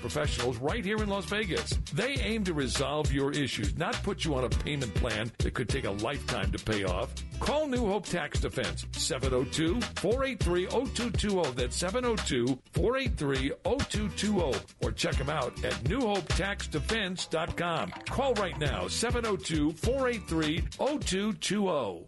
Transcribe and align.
professionals 0.00 0.56
right 0.58 0.84
here 0.84 0.98
in 0.98 1.08
Las 1.08 1.24
Vegas. 1.26 1.70
They 1.92 2.14
aim 2.14 2.42
to 2.44 2.54
resolve 2.54 3.12
your 3.12 3.30
issues, 3.32 3.76
not 3.76 3.94
put 4.02 4.24
you 4.24 4.34
on 4.34 4.44
a 4.44 4.48
payment 4.48 4.94
plan 4.94 5.30
that 5.38 5.54
could 5.54 5.68
take 5.68 5.84
a 5.84 5.90
lifetime 5.90 6.50
to 6.52 6.58
pay 6.58 6.84
off. 6.84 7.12
Call 7.40 7.66
New 7.66 7.86
Hope 7.86 8.06
Tax 8.06 8.40
Defense 8.40 8.86
702 8.92 9.80
483 9.96 10.66
0220. 10.66 11.50
That's 11.52 11.76
702 11.76 12.58
483 12.72 13.52
0220. 13.64 14.58
Or 14.82 14.92
check 14.92 15.16
them 15.16 15.30
out 15.30 15.64
at 15.64 15.72
newhopetaxdefense.com. 15.84 17.90
Call 18.08 18.34
right 18.34 18.58
now 18.58 18.88
702 18.88 19.72
483 19.72 20.60
0220. 20.78 22.06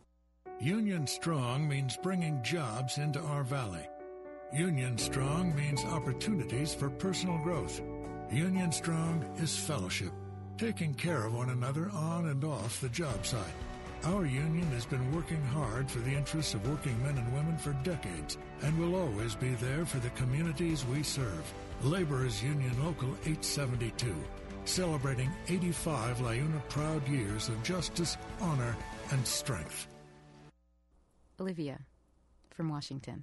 Union 0.61 1.07
Strong 1.07 1.69
means 1.69 1.97
bringing 1.97 2.43
jobs 2.43 2.99
into 2.99 3.21
our 3.21 3.43
valley. 3.43 3.90
Union 4.53 4.99
Strong 4.99 5.55
means 5.55 5.85
opportunities 5.85 6.75
for 6.75 6.91
personal 6.91 7.39
growth. 7.39 7.81
Union 8.33 8.73
Strong 8.73 9.25
is 9.37 9.57
fellowship, 9.57 10.11
taking 10.59 10.93
care 10.93 11.25
of 11.27 11.35
one 11.35 11.51
another 11.51 11.89
on 11.91 12.27
and 12.27 12.43
off 12.43 12.81
the 12.81 12.89
job 12.89 13.25
site. 13.25 13.45
Our 14.03 14.27
union 14.27 14.67
has 14.73 14.85
been 14.85 15.15
working 15.15 15.43
hard 15.43 15.89
for 15.89 16.01
the 16.01 16.11
interests 16.11 16.55
of 16.55 16.69
working 16.69 17.01
men 17.01 17.17
and 17.17 17.33
women 17.33 17.59
for 17.59 17.75
decades 17.85 18.39
and 18.63 18.77
will 18.77 18.97
always 18.97 19.37
be 19.37 19.51
there 19.51 19.87
for 19.87 19.99
the 19.99 20.11
communities 20.11 20.85
we 20.87 21.05
serve. 21.05 21.55
Laborers 21.83 22.43
Union 22.43 22.73
Local 22.85 23.11
872, 23.27 24.13
celebrating 24.65 25.31
85 25.49 26.19
LIUNA 26.23 26.69
proud 26.69 27.07
years 27.07 27.49
of 27.49 27.63
justice, 27.63 28.17
honor, 28.41 28.75
and 29.13 29.25
strength. 29.25 29.87
Olivia 31.39 31.79
from 32.51 32.69
Washington. 32.69 33.23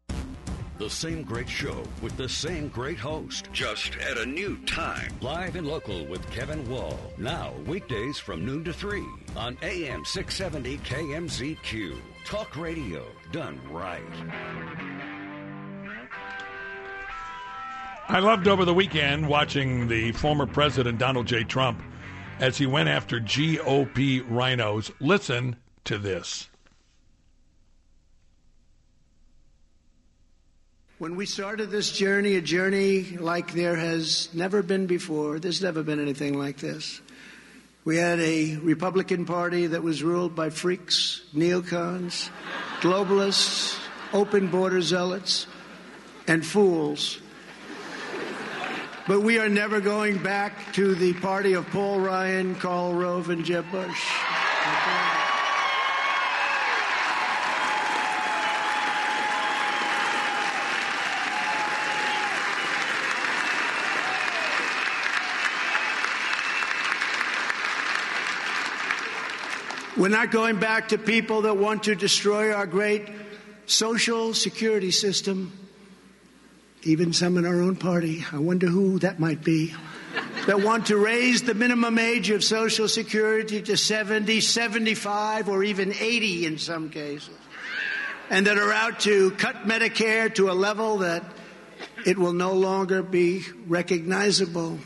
The 0.81 0.89
same 0.89 1.21
great 1.21 1.47
show 1.47 1.83
with 2.01 2.17
the 2.17 2.27
same 2.27 2.67
great 2.67 2.97
host, 2.97 3.47
just 3.53 3.97
at 3.97 4.17
a 4.17 4.25
new 4.25 4.57
time. 4.65 5.13
Live 5.21 5.55
and 5.55 5.67
local 5.67 6.07
with 6.07 6.27
Kevin 6.31 6.67
Wall. 6.67 6.97
Now, 7.19 7.53
weekdays 7.67 8.17
from 8.17 8.43
noon 8.43 8.63
to 8.63 8.73
3 8.73 9.05
on 9.35 9.59
AM 9.61 10.03
670 10.03 10.79
KMZQ. 10.79 11.99
Talk 12.25 12.57
radio 12.57 13.05
done 13.31 13.61
right. 13.69 14.01
I 18.07 18.17
loved 18.17 18.47
over 18.47 18.65
the 18.65 18.73
weekend 18.73 19.29
watching 19.29 19.87
the 19.87 20.13
former 20.13 20.47
president 20.47 20.97
Donald 20.97 21.27
J. 21.27 21.43
Trump 21.43 21.79
as 22.39 22.57
he 22.57 22.65
went 22.65 22.89
after 22.89 23.19
GOP 23.19 24.25
rhinos. 24.27 24.91
Listen 24.99 25.57
to 25.83 25.99
this. 25.99 26.49
When 31.01 31.15
we 31.15 31.25
started 31.25 31.71
this 31.71 31.91
journey, 31.91 32.35
a 32.35 32.41
journey 32.41 33.17
like 33.17 33.53
there 33.53 33.75
has 33.75 34.29
never 34.35 34.61
been 34.61 34.85
before, 34.85 35.39
there's 35.39 35.59
never 35.59 35.81
been 35.81 35.99
anything 35.99 36.37
like 36.37 36.57
this. 36.57 37.01
We 37.83 37.97
had 37.97 38.19
a 38.19 38.57
Republican 38.57 39.25
Party 39.25 39.65
that 39.65 39.81
was 39.81 40.03
ruled 40.03 40.35
by 40.35 40.51
freaks, 40.51 41.23
neocons, 41.33 42.29
globalists, 42.81 43.79
open 44.13 44.49
border 44.49 44.79
zealots, 44.79 45.47
and 46.27 46.45
fools. 46.45 47.17
But 49.07 49.21
we 49.21 49.39
are 49.39 49.49
never 49.49 49.81
going 49.81 50.21
back 50.21 50.71
to 50.73 50.93
the 50.93 51.13
party 51.13 51.53
of 51.53 51.65
Paul 51.71 51.99
Ryan, 51.99 52.53
Karl 52.53 52.93
Rove, 52.93 53.31
and 53.31 53.43
Jeb 53.43 53.65
Bush. 53.71 54.05
We're 70.01 70.07
not 70.07 70.31
going 70.31 70.59
back 70.59 70.87
to 70.87 70.97
people 70.97 71.43
that 71.43 71.57
want 71.57 71.83
to 71.83 71.93
destroy 71.93 72.51
our 72.51 72.65
great 72.65 73.07
social 73.67 74.33
security 74.33 74.89
system. 74.89 75.55
Even 76.81 77.13
some 77.13 77.37
in 77.37 77.45
our 77.45 77.61
own 77.61 77.75
party. 77.75 78.25
I 78.31 78.39
wonder 78.39 78.65
who 78.65 78.97
that 78.97 79.19
might 79.19 79.43
be. 79.43 79.75
that 80.47 80.59
want 80.59 80.87
to 80.87 80.97
raise 80.97 81.43
the 81.43 81.53
minimum 81.53 81.99
age 81.99 82.31
of 82.31 82.43
Social 82.43 82.87
Security 82.87 83.61
to 83.61 83.77
70, 83.77 84.41
75, 84.41 85.47
or 85.47 85.63
even 85.63 85.93
80 85.93 86.47
in 86.47 86.57
some 86.57 86.89
cases. 86.89 87.37
And 88.31 88.47
that 88.47 88.57
are 88.57 88.73
out 88.73 89.01
to 89.01 89.29
cut 89.29 89.67
Medicare 89.67 90.33
to 90.33 90.49
a 90.49 90.53
level 90.53 90.97
that 90.97 91.23
it 92.07 92.17
will 92.17 92.33
no 92.33 92.53
longer 92.53 93.03
be 93.03 93.43
recognizable. 93.67 94.79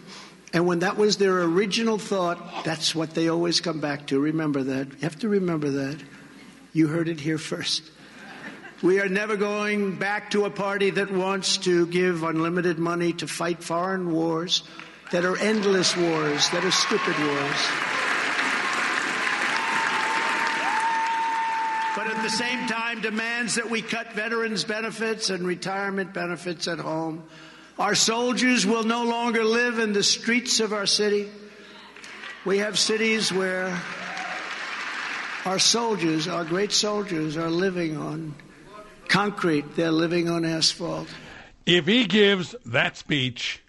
And 0.56 0.66
when 0.66 0.80
that 0.80 0.96
was 0.96 1.18
their 1.18 1.44
original 1.44 1.98
thought, 1.98 2.64
that's 2.64 2.96
what 2.96 3.14
they 3.14 3.28
always 3.28 3.60
come 3.60 3.82
back 3.82 4.08
to. 4.08 4.18
Remember 4.22 4.64
that. 4.64 4.88
You 4.88 5.00
have 5.02 5.20
to 5.20 5.28
remember 5.28 5.70
that. 5.70 6.02
You 6.72 6.88
heard 6.88 7.10
it 7.10 7.20
here 7.20 7.38
first. 7.38 7.84
We 8.82 9.02
are 9.02 9.10
never 9.10 9.36
going 9.36 9.98
back 9.98 10.32
to 10.32 10.46
a 10.46 10.50
party 10.50 10.92
that 10.92 11.12
wants 11.12 11.58
to 11.58 11.86
give 11.88 12.24
unlimited 12.24 12.80
money 12.80 13.12
to 13.14 13.28
fight 13.28 13.62
foreign 13.62 14.14
wars 14.14 14.64
that 15.12 15.26
are 15.26 15.38
endless 15.38 15.98
wars, 15.98 16.50
that 16.52 16.64
are 16.64 16.72
stupid 16.72 17.20
wars. 17.20 17.62
But 21.98 22.16
at 22.16 22.24
the 22.24 22.30
same 22.30 22.66
time, 22.68 23.02
demands 23.02 23.56
that 23.56 23.70
we 23.70 23.82
cut 23.82 24.14
veterans' 24.14 24.64
benefits 24.64 25.30
and 25.30 25.46
retirement 25.46 26.14
benefits 26.14 26.70
at 26.70 26.80
home 26.80 27.24
our 27.78 27.96
soldiers 27.96 28.66
will 28.66 28.84
no 28.84 29.04
longer 29.04 29.44
live 29.44 29.80
in 29.80 29.94
the 29.94 30.04
streets 30.04 30.60
of 30.60 30.72
our 30.72 30.86
city. 30.86 31.30
We 32.46 32.60
have 32.60 32.80
cities 32.80 33.34
where 33.34 33.78
our 35.46 35.60
soldiers, 35.60 36.28
our 36.28 36.46
great 36.46 36.72
soldiers, 36.72 37.38
are 37.38 37.50
living 37.50 37.98
on 37.98 38.36
concrete. 39.08 39.76
They're 39.76 39.92
living 39.92 40.30
on 40.30 40.46
asphalt. 40.46 41.08
If 41.66 41.86
he 41.86 42.06
gives 42.06 42.56
that 42.66 42.98
speech 42.98 43.62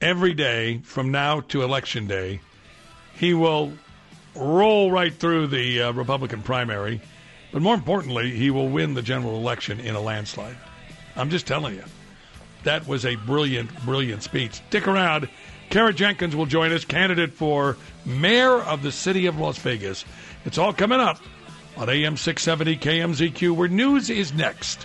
every 0.00 0.34
day 0.34 0.78
from 0.84 1.10
now 1.10 1.40
to 1.40 1.62
election 1.62 2.06
day, 2.06 2.40
he 3.14 3.34
will 3.34 3.72
roll 4.34 4.90
right 4.90 5.12
through 5.12 5.48
the 5.48 5.82
uh, 5.82 5.92
Republican 5.92 6.42
primary. 6.42 7.00
But 7.52 7.62
more 7.62 7.74
importantly, 7.74 8.30
he 8.30 8.50
will 8.50 8.68
win 8.68 8.94
the 8.94 9.02
general 9.02 9.36
election 9.36 9.80
in 9.80 9.96
a 9.96 10.00
landslide. 10.00 10.56
I'm 11.16 11.30
just 11.30 11.46
telling 11.46 11.74
you. 11.74 11.84
That 12.64 12.86
was 12.86 13.04
a 13.04 13.16
brilliant, 13.16 13.70
brilliant 13.84 14.22
speech. 14.22 14.54
Stick 14.68 14.86
around. 14.86 15.28
Kara 15.70 15.92
Jenkins 15.92 16.34
will 16.34 16.46
join 16.46 16.72
us, 16.72 16.84
candidate 16.84 17.32
for 17.32 17.76
mayor 18.04 18.58
of 18.58 18.82
the 18.82 18.90
city 18.90 19.26
of 19.26 19.38
Las 19.38 19.56
Vegas. 19.58 20.04
It's 20.44 20.58
all 20.58 20.72
coming 20.72 21.00
up 21.00 21.18
on 21.76 21.88
AM 21.88 22.16
670 22.16 22.76
KMZQ, 22.76 23.52
where 23.52 23.68
news 23.68 24.10
is 24.10 24.32
next. 24.32 24.84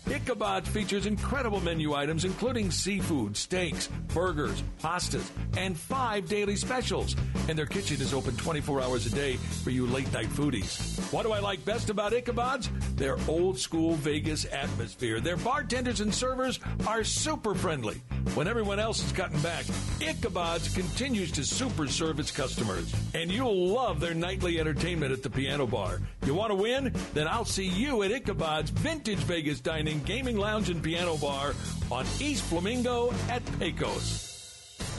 Ichabod 0.11 0.67
features 0.67 1.05
incredible 1.05 1.61
menu 1.61 1.93
items 1.93 2.25
including 2.25 2.69
seafood, 2.69 3.37
steaks, 3.37 3.87
burgers, 4.13 4.61
pastas, 4.83 5.29
and 5.55 5.77
five 5.77 6.27
daily 6.27 6.57
specials. 6.57 7.15
And 7.47 7.57
their 7.57 7.65
kitchen 7.65 8.01
is 8.01 8.13
open 8.13 8.35
24 8.35 8.81
hours 8.81 9.05
a 9.05 9.15
day 9.15 9.37
for 9.63 9.69
you 9.69 9.87
late 9.87 10.11
night 10.11 10.27
foodies. 10.27 10.99
What 11.13 11.23
do 11.23 11.31
I 11.31 11.39
like 11.39 11.63
best 11.63 11.89
about 11.89 12.11
Ichabod's? 12.11 12.69
Their 12.97 13.17
old 13.29 13.57
school 13.57 13.93
Vegas 13.95 14.43
atmosphere. 14.43 15.21
Their 15.21 15.37
bartenders 15.37 16.01
and 16.01 16.13
servers 16.13 16.59
are 16.85 17.05
super 17.05 17.55
friendly. 17.55 18.01
When 18.33 18.47
everyone 18.47 18.79
else 18.79 19.03
is 19.05 19.11
cutting 19.11 19.39
back, 19.41 19.65
Ichabod's 19.99 20.73
continues 20.73 21.31
to 21.33 21.43
super 21.43 21.87
serve 21.87 22.19
its 22.19 22.31
customers. 22.31 22.93
And 23.13 23.29
you'll 23.29 23.67
love 23.67 23.99
their 23.99 24.13
nightly 24.13 24.59
entertainment 24.59 25.11
at 25.11 25.21
the 25.21 25.29
piano 25.29 25.67
bar. 25.67 25.99
You 26.25 26.33
want 26.33 26.51
to 26.51 26.55
win? 26.55 26.93
Then 27.13 27.27
I'll 27.27 27.45
see 27.45 27.67
you 27.67 28.03
at 28.03 28.11
Ichabod's 28.11 28.69
Vintage 28.69 29.19
Vegas 29.19 29.59
Dining, 29.59 30.01
Gaming 30.03 30.37
Lounge, 30.37 30.69
and 30.69 30.81
Piano 30.81 31.17
Bar 31.17 31.53
on 31.91 32.05
East 32.19 32.43
Flamingo 32.43 33.13
at 33.29 33.41
Pecos. 33.59 34.31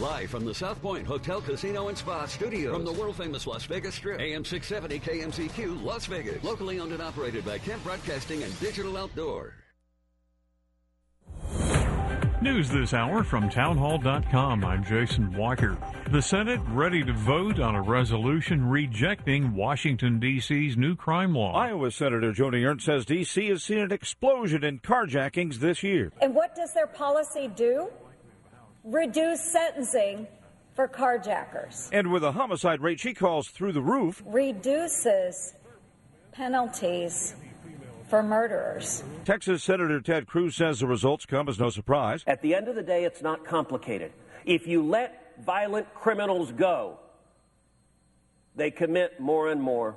Live 0.01 0.31
from 0.31 0.45
the 0.45 0.55
South 0.55 0.81
Point 0.83 1.07
Hotel, 1.07 1.41
Casino, 1.41 1.89
and 1.89 1.97
Spa 1.97 2.27
Studios. 2.27 2.75
From 2.75 2.85
the 2.85 2.93
world 2.93 3.17
famous 3.17 3.47
Las 3.47 3.65
Vegas 3.65 3.95
Strip. 3.95 4.21
AM 4.21 4.45
670 4.45 4.99
KMZQ, 5.01 5.83
Las 5.83 6.07
Vegas. 6.07 6.43
Locally 6.43 6.81
owned 6.81 6.93
and 6.93 7.03
operated 7.03 7.45
by 7.45 7.59
Kent 7.59 7.83
Broadcasting 7.85 8.43
and 8.43 8.59
Digital 8.61 8.97
Outdoor. 8.97 9.55
News 12.43 12.69
this 12.69 12.93
hour 12.93 13.23
from 13.23 13.49
townhall.com. 13.49 14.65
I'm 14.65 14.83
Jason 14.83 15.33
Walker. 15.33 15.79
The 16.11 16.21
Senate 16.21 16.59
ready 16.71 17.05
to 17.05 17.13
vote 17.13 17.61
on 17.61 17.77
a 17.77 17.81
resolution 17.81 18.69
rejecting 18.69 19.55
Washington, 19.55 20.19
D.C.'s 20.19 20.77
new 20.77 20.97
crime 20.97 21.37
law. 21.37 21.55
Iowa 21.55 21.93
Senator 21.93 22.33
Joni 22.33 22.69
Ernst 22.69 22.85
says 22.85 23.05
D.C. 23.05 23.47
has 23.47 23.63
seen 23.63 23.79
an 23.79 23.93
explosion 23.93 24.65
in 24.65 24.81
carjackings 24.81 25.61
this 25.61 25.85
year. 25.85 26.11
And 26.21 26.35
what 26.35 26.57
does 26.57 26.75
their 26.75 26.89
policy 26.89 27.49
do? 27.55 27.89
Reduce 28.83 29.41
sentencing 29.41 30.27
for 30.75 30.89
carjackers. 30.89 31.91
And 31.93 32.11
with 32.11 32.25
a 32.25 32.33
homicide 32.33 32.81
rate 32.81 32.99
she 32.99 33.15
calls 33.15 33.51
through 33.51 33.73
the 33.73 33.83
roof, 33.83 34.21
reduces 34.27 35.55
penalties 36.33 37.37
for 38.13 38.23
murderers. 38.23 39.03
Texas 39.25 39.65
Senator 39.65 39.99
Ted 39.99 40.27
Cruz 40.27 40.55
says 40.55 40.81
the 40.81 40.87
results 40.87 41.25
come 41.25 41.49
as 41.49 41.59
no 41.59 41.71
surprise. 41.71 42.23
At 42.27 42.43
the 42.43 42.55
end 42.55 42.69
of 42.69 42.75
the 42.75 42.83
day, 42.83 43.05
it's 43.05 43.23
not 43.23 43.43
complicated. 43.43 44.13
If 44.45 44.67
you 44.67 44.83
let 44.83 45.35
violent 45.43 45.95
criminals 45.95 46.53
go, 46.53 46.99
they 48.55 48.71
commit 48.71 49.19
more 49.19 49.51
and 49.51 49.63
more 49.63 49.97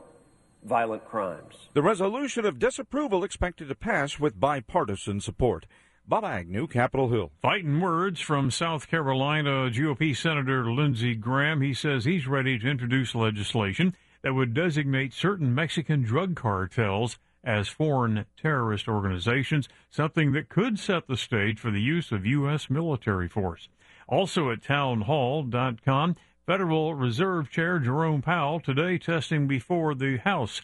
violent 0.64 1.04
crimes. 1.04 1.68
The 1.74 1.82
resolution 1.82 2.46
of 2.46 2.58
disapproval 2.58 3.26
expected 3.26 3.68
to 3.68 3.76
pass 3.76 4.18
with 4.18 4.40
bipartisan 4.40 5.20
support. 5.20 5.66
Bob 6.08 6.24
Agnew, 6.24 6.68
Capitol 6.68 7.10
Hill. 7.10 7.34
Fighting 7.42 7.82
words 7.82 8.22
from 8.22 8.50
South 8.50 8.88
Carolina 8.88 9.70
GOP 9.70 10.16
Senator 10.16 10.72
Lindsey 10.72 11.16
Graham. 11.16 11.60
He 11.60 11.74
says 11.74 12.06
he's 12.06 12.28
ready 12.28 12.58
to 12.60 12.70
introduce 12.70 13.14
legislation 13.14 13.94
that 14.22 14.36
would 14.36 14.54
designate 14.54 15.14
certain 15.14 15.54
Mexican 15.54 16.02
drug 16.02 16.38
cartels 16.38 17.20
as 17.46 17.68
foreign 17.68 18.26
terrorist 18.36 18.88
organizations, 18.88 19.70
something 19.90 20.32
that 20.34 20.50
could 20.50 20.80
set 20.80 21.08
the 21.08 21.16
stage 21.16 21.60
for 21.60 21.72
the 21.72 21.82
use 21.82 22.12
of 22.12 22.26
U.S. 22.26 22.70
military 22.70 23.30
force. 23.30 23.70
Also 24.08 24.52
at 24.52 24.64
townhall.com, 24.64 26.16
Federal 26.46 26.94
Reserve 26.94 27.50
Chair 27.50 27.80
Jerome 27.80 28.22
Powell 28.22 28.60
today 28.60 28.98
testing 28.98 29.48
before 29.48 29.96
the 29.96 30.18
House 30.18 30.62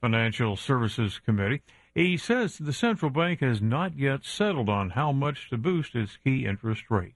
Financial 0.00 0.56
Services 0.56 1.20
Committee. 1.24 1.62
He 1.94 2.16
says 2.16 2.58
the 2.58 2.72
central 2.72 3.10
bank 3.10 3.40
has 3.40 3.62
not 3.62 3.96
yet 3.96 4.24
settled 4.24 4.68
on 4.68 4.90
how 4.90 5.12
much 5.12 5.48
to 5.50 5.56
boost 5.56 5.94
its 5.94 6.16
key 6.16 6.46
interest 6.46 6.90
rate. 6.90 7.14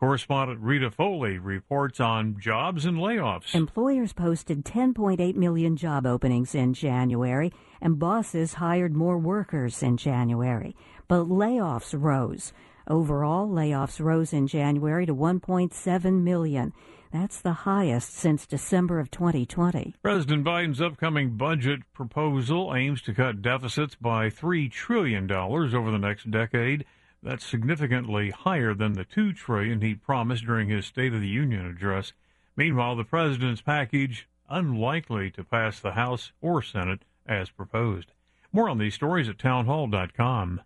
Correspondent 0.00 0.60
Rita 0.60 0.92
Foley 0.92 1.38
reports 1.38 1.98
on 1.98 2.38
jobs 2.38 2.84
and 2.84 2.98
layoffs. 2.98 3.52
Employers 3.52 4.12
posted 4.12 4.64
10.8 4.64 5.34
million 5.34 5.76
job 5.76 6.06
openings 6.06 6.54
in 6.54 6.72
January, 6.72 7.52
and 7.80 7.98
bosses 7.98 8.54
hired 8.54 8.94
more 8.94 9.18
workers 9.18 9.82
in 9.82 9.96
January. 9.96 10.76
But 11.08 11.24
layoffs 11.24 12.00
rose. 12.00 12.52
Overall, 12.86 13.48
layoffs 13.48 13.98
rose 13.98 14.32
in 14.32 14.46
January 14.46 15.04
to 15.04 15.14
1.7 15.14 16.22
million. 16.22 16.72
That's 17.12 17.40
the 17.40 17.52
highest 17.52 18.12
since 18.14 18.46
December 18.46 19.00
of 19.00 19.10
2020. 19.10 19.96
President 20.00 20.44
Biden's 20.44 20.80
upcoming 20.80 21.36
budget 21.36 21.80
proposal 21.92 22.72
aims 22.72 23.02
to 23.02 23.12
cut 23.12 23.42
deficits 23.42 23.96
by 23.96 24.30
$3 24.30 24.70
trillion 24.70 25.28
over 25.32 25.90
the 25.90 25.98
next 25.98 26.30
decade. 26.30 26.84
That's 27.22 27.44
significantly 27.44 28.30
higher 28.30 28.74
than 28.74 28.92
the 28.92 29.04
two 29.04 29.32
trillion 29.32 29.80
he 29.80 29.94
promised 29.94 30.44
during 30.44 30.68
his 30.68 30.86
State 30.86 31.12
of 31.12 31.20
the 31.20 31.26
Union 31.26 31.66
address. 31.66 32.12
Meanwhile, 32.56 32.96
the 32.96 33.04
president's 33.04 33.60
package 33.60 34.28
unlikely 34.48 35.30
to 35.32 35.44
pass 35.44 35.80
the 35.80 35.92
House 35.92 36.32
or 36.40 36.62
Senate 36.62 37.02
as 37.26 37.50
proposed. 37.50 38.12
More 38.52 38.68
on 38.68 38.78
these 38.78 38.94
stories 38.94 39.28
at 39.28 39.38
townhall.com. 39.38 40.62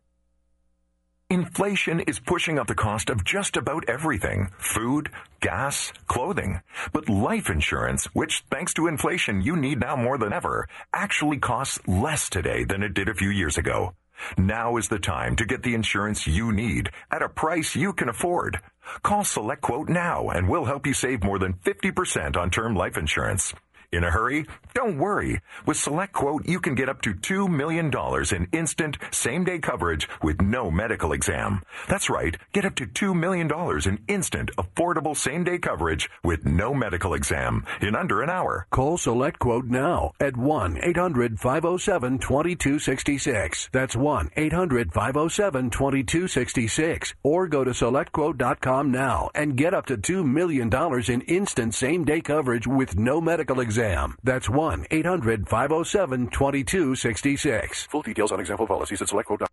Inflation 1.30 2.00
is 2.00 2.20
pushing 2.20 2.58
up 2.58 2.66
the 2.66 2.74
cost 2.74 3.08
of 3.08 3.24
just 3.24 3.56
about 3.56 3.88
everything 3.88 4.50
food, 4.58 5.10
gas, 5.40 5.90
clothing. 6.06 6.60
But 6.92 7.08
life 7.08 7.48
insurance, 7.48 8.04
which 8.12 8.44
thanks 8.50 8.74
to 8.74 8.86
inflation 8.86 9.40
you 9.40 9.56
need 9.56 9.80
now 9.80 9.96
more 9.96 10.18
than 10.18 10.34
ever, 10.34 10.68
actually 10.92 11.38
costs 11.38 11.78
less 11.88 12.28
today 12.28 12.64
than 12.64 12.82
it 12.82 12.92
did 12.92 13.08
a 13.08 13.14
few 13.14 13.30
years 13.30 13.56
ago. 13.56 13.94
Now 14.36 14.76
is 14.76 14.88
the 14.88 14.98
time 14.98 15.36
to 15.36 15.44
get 15.44 15.62
the 15.62 15.74
insurance 15.74 16.26
you 16.26 16.52
need 16.52 16.90
at 17.10 17.22
a 17.22 17.28
price 17.28 17.74
you 17.74 17.92
can 17.92 18.08
afford. 18.08 18.60
Call 19.02 19.22
SelectQuote 19.22 19.88
now 19.88 20.28
and 20.28 20.48
we'll 20.48 20.64
help 20.66 20.86
you 20.86 20.94
save 20.94 21.22
more 21.22 21.38
than 21.38 21.54
50% 21.54 22.36
on 22.36 22.50
term 22.50 22.74
life 22.74 22.96
insurance. 22.96 23.54
In 23.92 24.04
a 24.04 24.10
hurry? 24.10 24.46
Don't 24.72 24.96
worry. 24.96 25.42
With 25.66 25.76
SelectQuote, 25.76 26.48
you 26.48 26.60
can 26.60 26.74
get 26.74 26.88
up 26.88 27.02
to 27.02 27.12
$2 27.12 27.46
million 27.46 27.92
in 28.34 28.58
instant, 28.58 28.96
same 29.10 29.44
day 29.44 29.58
coverage 29.58 30.08
with 30.22 30.40
no 30.40 30.70
medical 30.70 31.12
exam. 31.12 31.60
That's 31.88 32.08
right. 32.08 32.38
Get 32.54 32.64
up 32.64 32.74
to 32.76 32.86
$2 32.86 33.14
million 33.14 33.50
in 33.84 33.98
instant, 34.08 34.50
affordable 34.56 35.14
same 35.14 35.44
day 35.44 35.58
coverage 35.58 36.08
with 36.24 36.46
no 36.46 36.72
medical 36.72 37.12
exam 37.12 37.66
in 37.82 37.94
under 37.94 38.22
an 38.22 38.30
hour. 38.30 38.66
Call 38.70 38.96
SelectQuote 38.96 39.68
now 39.68 40.12
at 40.18 40.38
1 40.38 40.78
800 40.82 41.38
507 41.38 42.18
2266. 42.18 43.68
That's 43.72 43.94
1 43.94 44.30
800 44.34 44.90
507 44.94 45.68
2266. 45.68 47.14
Or 47.22 47.46
go 47.46 47.62
to 47.62 47.72
SelectQuote.com 47.72 48.90
now 48.90 49.28
and 49.34 49.54
get 49.54 49.74
up 49.74 49.84
to 49.86 49.98
$2 49.98 50.24
million 50.24 50.72
in 51.10 51.20
instant 51.28 51.74
same 51.74 52.04
day 52.06 52.22
coverage 52.22 52.66
with 52.66 52.96
no 52.96 53.20
medical 53.20 53.60
exam. 53.60 53.81
That's 54.22 54.48
1 54.48 54.86
800 54.90 55.48
507 55.48 56.28
2266. 56.28 57.84
Full 57.84 58.02
details 58.02 58.32
on 58.32 58.40
example 58.40 58.66
policies 58.66 59.02
at 59.02 59.08
selectquote.com. 59.08 59.48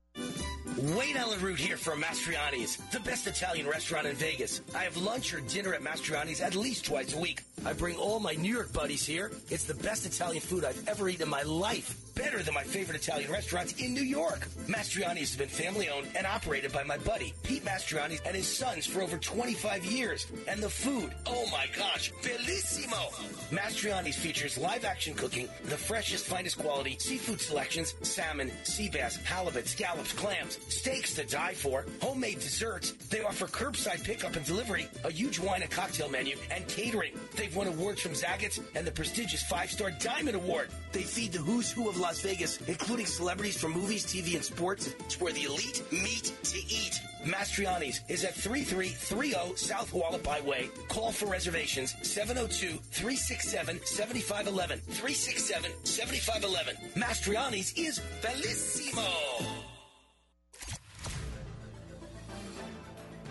Allen 1.30 1.42
Root 1.42 1.60
here 1.60 1.78
from 1.78 2.02
Mastriani's, 2.02 2.78
the 2.92 3.00
best 3.02 3.28
Italian 3.28 3.68
restaurant 3.68 4.08
in 4.08 4.16
Vegas. 4.16 4.62
I 4.74 4.80
have 4.80 4.98
lunch 4.98 5.34
or 5.34 5.42
dinner 5.42 5.74
at 5.74 5.82
Mastriani's 5.82 6.42
at 6.42 6.56
least 6.56 6.86
twice 6.86 7.14
a 7.14 7.20
week. 7.20 7.44
I 7.66 7.74
bring 7.74 7.98
all 7.98 8.20
my 8.20 8.34
New 8.34 8.52
York 8.52 8.74
buddies 8.74 9.06
here. 9.06 9.32
It's 9.50 9.66
the 9.66 9.76
best 9.76 10.06
Italian 10.06 10.42
food 10.42 10.66
I've 10.66 10.88
ever 10.88 11.08
eaten 11.08 11.24
in 11.24 11.30
my 11.30 11.44
life. 11.44 11.96
Better 12.16 12.42
than 12.42 12.54
my 12.54 12.64
favorite 12.64 13.00
Italian 13.02 13.32
restaurants 13.32 13.74
in 13.74 13.94
New 13.94 14.02
York. 14.02 14.48
Mastriani's 14.68 15.30
has 15.30 15.38
been 15.38 15.48
family 15.50 15.88
owned 15.90 16.08
and 16.16 16.26
operated 16.26 16.74
by 16.74 16.84
my 16.84 16.98
buddy, 16.98 17.34
Pete 17.44 17.64
Mastriani, 17.64 18.20
and 18.26 18.36
his 18.36 18.48
sons 18.48 18.86
for 18.86 19.02
over 19.02 19.18
25 19.18 19.86
years. 19.86 20.26
And 20.48 20.62
the 20.62 20.70
food, 20.70 21.14
oh 21.28 21.46
my 21.52 21.68
gosh, 21.78 22.12
bellissimo! 22.24 23.12
Mastriani's 23.52 24.19
features 24.20 24.58
live 24.58 24.84
action 24.84 25.14
cooking, 25.14 25.48
the 25.66 25.78
freshest, 25.78 26.26
finest 26.26 26.58
quality, 26.58 26.98
seafood 27.00 27.40
selections, 27.40 27.96
salmon, 28.02 28.52
sea 28.64 28.90
bass, 28.90 29.16
halibut, 29.24 29.66
scallops, 29.66 30.12
clams, 30.14 30.60
steaks 30.68 31.16
to 31.16 31.26
die 31.26 31.54
for, 31.54 31.86
homemade 32.02 32.40
desserts. 32.40 32.92
They 33.10 33.24
offer 33.24 33.48
curbside 33.48 34.04
pickup 34.04 34.36
and 34.36 34.46
delivery, 34.46 34.88
a 35.06 35.12
huge 35.12 35.40
wine 35.40 35.62
and 35.62 35.72
cocktail 35.72 36.10
menu, 36.10 36.36
and 36.52 36.68
catering. 36.68 37.14
They've 37.38 37.56
won 37.56 37.68
awards 37.68 38.02
from 38.02 38.12
Zagat's 38.12 38.60
and 38.76 38.86
the 38.86 38.92
prestigious 38.92 39.42
five 39.44 39.72
star 39.72 39.92
Diamond 39.92 40.36
Award. 40.36 40.70
They 40.92 41.04
feed 41.04 41.32
the 41.32 41.40
who's 41.40 41.72
who 41.72 41.88
of 41.88 41.98
Las 41.98 42.20
Vegas, 42.22 42.60
including 42.68 43.06
celebrities 43.06 43.60
from 43.60 43.72
movies, 43.72 44.06
TV, 44.06 44.36
and 44.36 44.44
sports. 44.44 44.94
It's 45.00 45.20
where 45.20 45.32
the 45.32 45.44
elite 45.44 45.82
meet 45.92 46.34
to 46.44 46.58
eat. 46.58 47.02
Mastriani's 47.26 48.02
is 48.08 48.24
at 48.24 48.34
3330 48.34 49.58
South 49.58 49.92
Hualapai 49.92 50.42
Way. 50.46 50.70
Call 50.88 51.12
for 51.12 51.26
reservations 51.26 51.94
702-367-7511. 52.02 54.82
367-7511. 54.82 56.96
Mastriani's 56.96 57.74
is 57.74 58.00
bellissimo. 58.22 59.10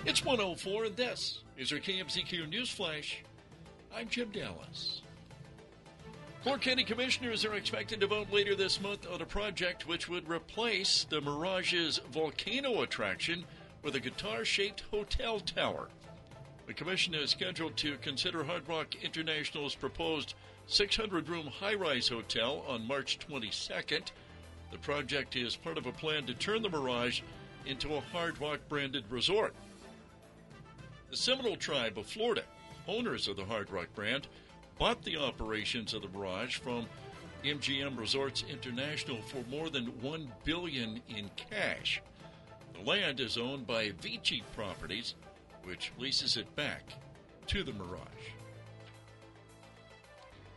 It's 0.05 0.25
104, 0.25 0.85
and 0.85 0.97
this 0.97 1.43
is 1.57 1.71
your 1.71 1.81
KMZQ 1.81 2.49
News 2.49 2.71
Flash. 2.71 3.23
I'm 3.95 4.09
Jim 4.09 4.31
Dallas. 4.31 5.03
Clark 6.43 6.63
County 6.63 6.85
commissioners 6.85 7.45
are 7.45 7.55
expected 7.55 8.01
to 8.01 8.07
vote 8.07 8.31
later 8.31 8.55
this 8.55 8.81
month 8.81 9.07
on 9.13 9.21
a 9.21 9.27
project 9.27 9.89
which 9.89 10.09
would 10.09 10.29
replace 10.29 11.05
the 11.11 11.21
Mirage's 11.21 11.99
volcano 12.13 12.83
attraction 12.83 13.45
with 13.83 13.95
a 13.95 14.01
guitar 14.01 14.45
shaped 14.45 14.85
hotel 14.91 15.41
tower. 15.41 15.89
The 16.67 16.75
commission 16.75 17.15
is 17.15 17.31
scheduled 17.31 17.77
to 17.79 17.97
consider 17.99 18.45
Hard 18.45 18.69
Rock 18.69 18.95
International's 19.03 19.75
proposed 19.75 20.35
600 20.67 21.29
room 21.29 21.47
high 21.47 21.75
rise 21.75 22.09
hotel 22.09 22.65
on 22.69 22.87
March 22.87 23.19
22nd. 23.19 24.11
The 24.71 24.79
project 24.79 25.35
is 25.35 25.57
part 25.57 25.79
of 25.79 25.87
a 25.87 25.93
plan 25.93 26.27
to 26.27 26.35
turn 26.35 26.61
the 26.61 26.69
Mirage 26.69 27.23
into 27.65 27.95
a 27.95 28.01
Hard 28.01 28.39
Rock 28.41 28.61
branded 28.69 29.05
resort. 29.09 29.55
The 31.11 31.17
Seminole 31.17 31.57
Tribe 31.57 31.97
of 31.97 32.07
Florida, 32.07 32.43
owners 32.87 33.29
of 33.29 33.37
the 33.37 33.47
Hard 33.47 33.71
Rock 33.71 33.89
brand, 33.95 34.27
bought 34.79 35.03
the 35.03 35.17
operations 35.17 35.95
of 35.95 36.03
the 36.03 36.09
Mirage 36.09 36.57
from 36.57 36.87
MGM 37.45 37.99
Resorts 37.99 38.45
International 38.51 39.23
for 39.23 39.43
more 39.51 39.71
than 39.71 39.87
1 40.03 40.31
billion 40.45 41.01
in 41.09 41.31
cash. 41.37 42.03
The 42.79 42.89
land 42.89 43.21
is 43.21 43.37
owned 43.37 43.67
by 43.67 43.93
Vici 44.01 44.43
Properties, 44.55 45.15
which 45.65 45.93
leases 45.99 46.37
it 46.37 46.55
back 46.55 46.83
to 47.49 47.65
the 47.65 47.73
Mirage. 47.73 48.03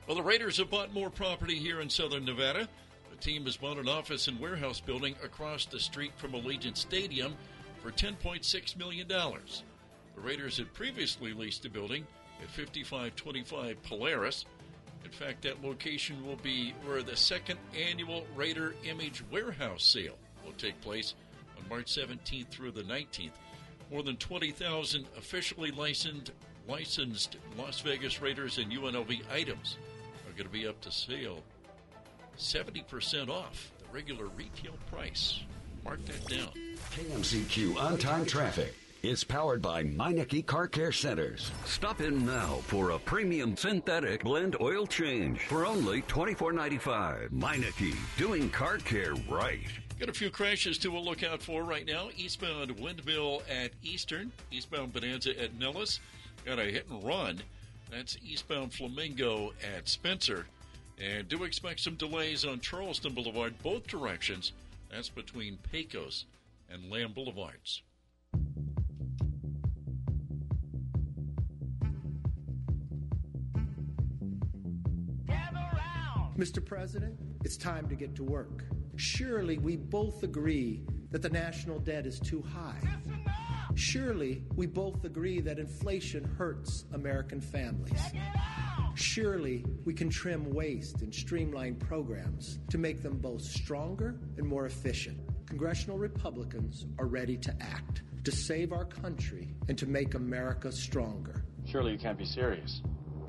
Well, 0.08 0.18
the 0.18 0.24
Raiders 0.24 0.58
have 0.58 0.70
bought 0.70 0.94
more 0.94 1.10
property 1.10 1.56
here 1.56 1.82
in 1.82 1.90
southern 1.90 2.26
Nevada. 2.26 2.68
The 3.10 3.18
team 3.18 3.46
has 3.46 3.58
bought 3.58 3.78
an 3.78 3.88
office 3.88 4.28
and 4.28 4.40
warehouse 4.40 4.80
building 4.80 5.16
across 5.24 5.66
the 5.66 5.80
street 5.80 6.12
from 6.18 6.34
Allegiant 6.34 6.78
Stadium 6.78 7.36
for 7.82 7.92
$10.6 7.92 8.78
million. 8.78 9.08
The 9.08 10.22
Raiders 10.22 10.58
had 10.58 10.74
previously 10.74 11.34
leased 11.34 11.64
the 11.64 11.70
building 11.70 12.06
at 12.42 12.50
5525 12.50 13.82
Polaris. 13.84 14.46
In 15.04 15.12
fact, 15.12 15.44
that 15.44 15.64
location 15.64 16.26
will 16.26 16.36
be 16.38 16.74
where 16.86 17.02
the 17.02 17.16
second 17.16 17.60
annual 17.76 18.26
Raider 18.36 18.76
Image 18.84 19.24
Warehouse 19.32 19.84
sale 19.84 20.18
will 20.46 20.54
take 20.54 20.80
place 20.82 21.16
on 21.62 21.70
March 21.70 21.88
17th 21.88 22.48
through 22.48 22.72
the 22.72 22.84
19th. 22.84 23.32
More 23.92 24.04
than 24.04 24.18
20,000 24.18 25.06
officially 25.18 25.72
licensed 25.72 26.32
licensed 26.68 27.38
Las 27.58 27.82
Vegas 27.82 28.22
Raiders 28.22 28.58
and 28.58 28.72
UNLV 28.72 29.22
items 29.32 29.78
are 30.28 30.32
going 30.32 30.46
to 30.46 30.54
be 30.54 30.68
up 30.68 30.80
to 30.82 30.92
sale 30.92 31.42
70% 32.38 33.30
off 33.30 33.72
the 33.80 33.94
regular 33.94 34.28
retail 34.38 34.74
price. 34.90 35.42
Mark 35.84 36.06
that 36.06 36.28
down. 36.28 36.50
KMZQ 36.92 37.78
on 37.78 37.98
time 37.98 38.26
traffic. 38.26 38.76
is 39.02 39.24
powered 39.24 39.64
by 39.64 39.84
Meineke 39.84 40.46
Car 40.46 40.68
Care 40.68 40.92
Centers. 40.92 41.52
Stop 41.66 42.02
in 42.02 42.24
now 42.24 42.60
for 42.68 42.92
a 42.92 43.00
premium 43.00 43.58
synthetic 43.58 44.24
blend 44.24 44.56
oil 44.62 44.86
change 44.86 45.42
for 45.48 45.66
only 45.66 46.04
$24.95. 46.04 47.32
Meineke, 47.32 47.96
doing 48.18 48.50
car 48.52 48.78
care 48.78 49.16
right. 49.28 49.68
Got 50.02 50.10
a 50.10 50.14
few 50.14 50.32
crashes 50.32 50.80
to 50.80 50.98
look 50.98 51.22
out 51.22 51.44
for 51.44 51.64
right 51.64 51.86
now. 51.86 52.10
Eastbound 52.18 52.72
Windmill 52.80 53.44
at 53.48 53.70
Eastern, 53.84 54.32
eastbound 54.50 54.94
Bonanza 54.94 55.40
at 55.40 55.54
Nellis. 55.60 56.00
Got 56.44 56.58
a 56.58 56.64
hit 56.64 56.88
and 56.90 57.04
run. 57.04 57.40
That's 57.92 58.18
eastbound 58.26 58.74
Flamingo 58.74 59.54
at 59.78 59.88
Spencer. 59.88 60.48
And 61.00 61.30
do 61.30 61.44
expect 61.44 61.82
some 61.82 61.94
delays 61.94 62.46
on 62.46 62.62
Charleston 62.62 63.14
Boulevard, 63.14 63.54
both 63.62 63.86
directions. 63.86 64.54
That's 64.90 65.08
between 65.08 65.60
Pecos 65.72 66.26
and 66.68 66.90
Lamb 66.90 67.14
Boulevards. 67.14 67.84
Mr. 76.36 76.66
President, 76.66 77.20
it's 77.44 77.56
time 77.56 77.88
to 77.88 77.94
get 77.94 78.16
to 78.16 78.24
work. 78.24 78.64
Surely 79.02 79.58
we 79.58 79.78
both 79.78 80.22
agree 80.22 80.84
that 81.10 81.24
the 81.24 81.30
national 81.30 81.80
debt 81.80 82.06
is 82.06 82.20
too 82.20 82.40
high. 82.40 82.80
Surely 83.74 84.44
we 84.56 84.68
both 84.68 85.06
agree 85.06 85.42
that 85.42 85.58
inflation 85.58 86.24
hurts 86.24 86.86
American 86.94 87.42
families. 87.42 88.00
Surely 88.94 89.66
we 89.86 89.94
can 89.96 90.08
trim 90.08 90.54
waste 90.54 91.02
and 91.02 91.12
streamline 91.12 91.78
programs 91.78 92.60
to 92.70 92.78
make 92.78 93.02
them 93.02 93.18
both 93.18 93.42
stronger 93.42 94.20
and 94.38 94.48
more 94.48 94.68
efficient. 94.68 95.20
Congressional 95.48 95.98
Republicans 95.98 96.86
are 97.00 97.08
ready 97.08 97.38
to 97.38 97.52
act, 97.60 98.04
to 98.24 98.32
save 98.32 98.72
our 98.72 98.86
country, 98.86 99.56
and 99.68 99.80
to 99.80 99.88
make 99.88 100.14
America 100.14 100.72
stronger. 100.72 101.44
Surely 101.66 101.94
you 101.94 101.98
can't 101.98 102.20
be 102.20 102.26
serious. 102.26 102.84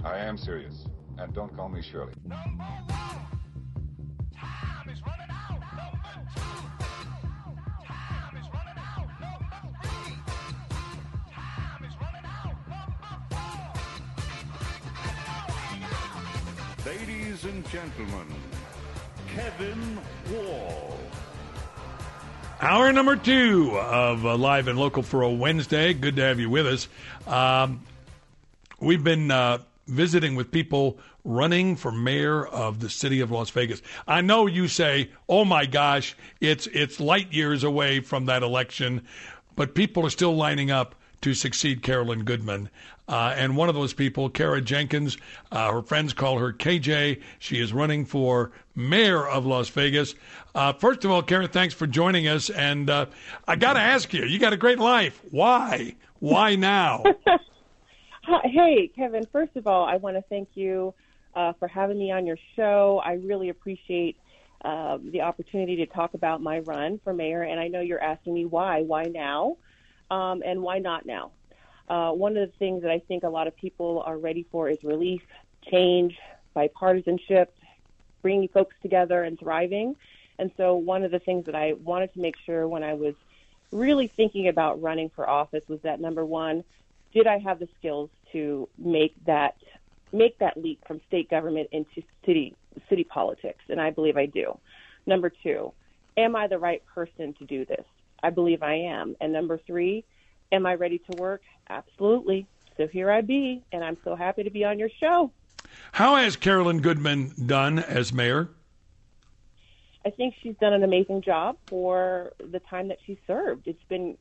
I 0.04 0.18
am 0.18 0.36
serious. 0.36 0.84
And 1.16 1.32
don't 1.32 1.56
call 1.56 1.70
me 1.70 1.80
Shirley. 1.80 2.12
Gentlemen, 17.72 18.26
Kevin 19.28 19.98
Wall. 20.30 20.98
Hour 22.60 22.92
number 22.92 23.16
two 23.16 23.78
of 23.78 24.26
uh, 24.26 24.36
Live 24.36 24.68
and 24.68 24.78
Local 24.78 25.02
for 25.02 25.22
a 25.22 25.30
Wednesday. 25.30 25.94
Good 25.94 26.16
to 26.16 26.22
have 26.22 26.38
you 26.38 26.50
with 26.50 26.66
us. 26.66 26.88
Um, 27.26 27.82
we've 28.78 29.02
been 29.02 29.30
uh, 29.30 29.58
visiting 29.86 30.34
with 30.34 30.50
people 30.50 30.98
running 31.24 31.74
for 31.76 31.90
mayor 31.90 32.44
of 32.44 32.78
the 32.80 32.90
city 32.90 33.20
of 33.20 33.30
Las 33.30 33.48
Vegas. 33.48 33.80
I 34.06 34.20
know 34.20 34.46
you 34.46 34.68
say, 34.68 35.10
"Oh 35.26 35.46
my 35.46 35.64
gosh, 35.64 36.14
it's 36.42 36.66
it's 36.66 37.00
light 37.00 37.32
years 37.32 37.64
away 37.64 38.00
from 38.00 38.26
that 38.26 38.42
election," 38.42 39.00
but 39.56 39.74
people 39.74 40.04
are 40.04 40.10
still 40.10 40.36
lining 40.36 40.70
up 40.70 40.94
to 41.22 41.32
succeed 41.32 41.82
Carolyn 41.82 42.24
Goodman. 42.24 42.68
Uh, 43.08 43.34
and 43.36 43.56
one 43.56 43.68
of 43.68 43.74
those 43.74 43.92
people, 43.92 44.28
Kara 44.28 44.60
Jenkins, 44.60 45.18
uh, 45.50 45.72
her 45.72 45.82
friends 45.82 46.12
call 46.12 46.38
her 46.38 46.52
KJ. 46.52 47.20
She 47.38 47.60
is 47.60 47.72
running 47.72 48.04
for 48.04 48.52
mayor 48.74 49.26
of 49.26 49.44
Las 49.44 49.68
Vegas. 49.68 50.14
Uh, 50.54 50.72
first 50.72 51.04
of 51.04 51.10
all, 51.10 51.22
Kara, 51.22 51.48
thanks 51.48 51.74
for 51.74 51.86
joining 51.86 52.28
us. 52.28 52.48
And 52.48 52.88
uh, 52.88 53.06
I 53.46 53.56
got 53.56 53.74
to 53.74 53.80
ask 53.80 54.12
you, 54.12 54.24
you 54.24 54.38
got 54.38 54.52
a 54.52 54.56
great 54.56 54.78
life. 54.78 55.20
Why? 55.30 55.96
Why 56.20 56.56
now? 56.56 57.02
Hey, 58.44 58.88
Kevin, 58.94 59.26
first 59.32 59.56
of 59.56 59.66
all, 59.66 59.84
I 59.84 59.96
want 59.96 60.16
to 60.16 60.22
thank 60.22 60.50
you 60.54 60.94
uh, 61.34 61.54
for 61.58 61.66
having 61.66 61.98
me 61.98 62.12
on 62.12 62.24
your 62.24 62.36
show. 62.54 63.02
I 63.04 63.14
really 63.14 63.48
appreciate 63.48 64.16
uh, 64.64 64.98
the 65.02 65.22
opportunity 65.22 65.76
to 65.76 65.86
talk 65.86 66.14
about 66.14 66.40
my 66.40 66.60
run 66.60 67.00
for 67.02 67.12
mayor. 67.12 67.42
And 67.42 67.58
I 67.58 67.66
know 67.66 67.80
you're 67.80 68.02
asking 68.02 68.34
me 68.34 68.44
why. 68.44 68.82
Why 68.82 69.04
now? 69.04 69.56
Um, 70.10 70.42
and 70.46 70.62
why 70.62 70.78
not 70.78 71.04
now? 71.04 71.32
Uh, 71.88 72.12
one 72.12 72.36
of 72.36 72.50
the 72.50 72.56
things 72.58 72.82
that 72.82 72.90
I 72.90 73.00
think 73.00 73.22
a 73.22 73.28
lot 73.28 73.46
of 73.46 73.56
people 73.56 74.02
are 74.06 74.16
ready 74.16 74.46
for 74.50 74.68
is 74.68 74.82
relief, 74.82 75.22
change, 75.70 76.16
bipartisanship, 76.56 77.48
bringing 78.22 78.48
folks 78.48 78.76
together 78.82 79.22
and 79.22 79.38
thriving. 79.38 79.96
And 80.38 80.50
so, 80.56 80.76
one 80.76 81.02
of 81.02 81.10
the 81.10 81.18
things 81.18 81.46
that 81.46 81.54
I 81.54 81.74
wanted 81.74 82.12
to 82.14 82.20
make 82.20 82.36
sure 82.46 82.66
when 82.66 82.82
I 82.82 82.94
was 82.94 83.14
really 83.70 84.06
thinking 84.06 84.48
about 84.48 84.80
running 84.80 85.10
for 85.14 85.28
office 85.28 85.62
was 85.68 85.80
that 85.82 86.00
number 86.00 86.24
one, 86.24 86.64
did 87.12 87.26
I 87.26 87.38
have 87.38 87.58
the 87.58 87.68
skills 87.78 88.10
to 88.32 88.68
make 88.78 89.14
that 89.26 89.56
make 90.12 90.38
that 90.38 90.56
leap 90.56 90.80
from 90.86 91.00
state 91.06 91.30
government 91.30 91.68
into 91.72 92.02
city 92.24 92.54
city 92.88 93.04
politics? 93.04 93.64
And 93.68 93.80
I 93.80 93.90
believe 93.90 94.16
I 94.16 94.26
do. 94.26 94.58
Number 95.06 95.30
two, 95.30 95.72
am 96.16 96.36
I 96.36 96.46
the 96.46 96.58
right 96.58 96.82
person 96.94 97.34
to 97.34 97.44
do 97.44 97.64
this? 97.64 97.84
I 98.22 98.30
believe 98.30 98.62
I 98.62 98.74
am. 98.74 99.16
And 99.20 99.32
number 99.32 99.58
three, 99.58 100.04
am 100.52 100.66
I 100.66 100.74
ready 100.74 100.98
to 101.10 101.16
work? 101.16 101.42
Absolutely. 101.68 102.46
So 102.76 102.86
here 102.86 103.10
I 103.10 103.22
be, 103.22 103.62
and 103.72 103.82
I'm 103.82 103.96
so 104.04 104.14
happy 104.14 104.44
to 104.44 104.50
be 104.50 104.64
on 104.64 104.78
your 104.78 104.90
show. 105.00 105.32
How 105.92 106.16
has 106.16 106.36
Carolyn 106.36 106.80
Goodman 106.80 107.32
done 107.46 107.78
as 107.78 108.12
mayor? 108.12 108.48
I 110.04 110.10
think 110.10 110.34
she's 110.42 110.56
done 110.60 110.72
an 110.72 110.82
amazing 110.82 111.22
job 111.22 111.56
for 111.66 112.32
the 112.38 112.60
time 112.60 112.88
that 112.88 112.98
she 113.06 113.18
served. 113.26 113.68
It's 113.68 113.82
been 113.88 114.16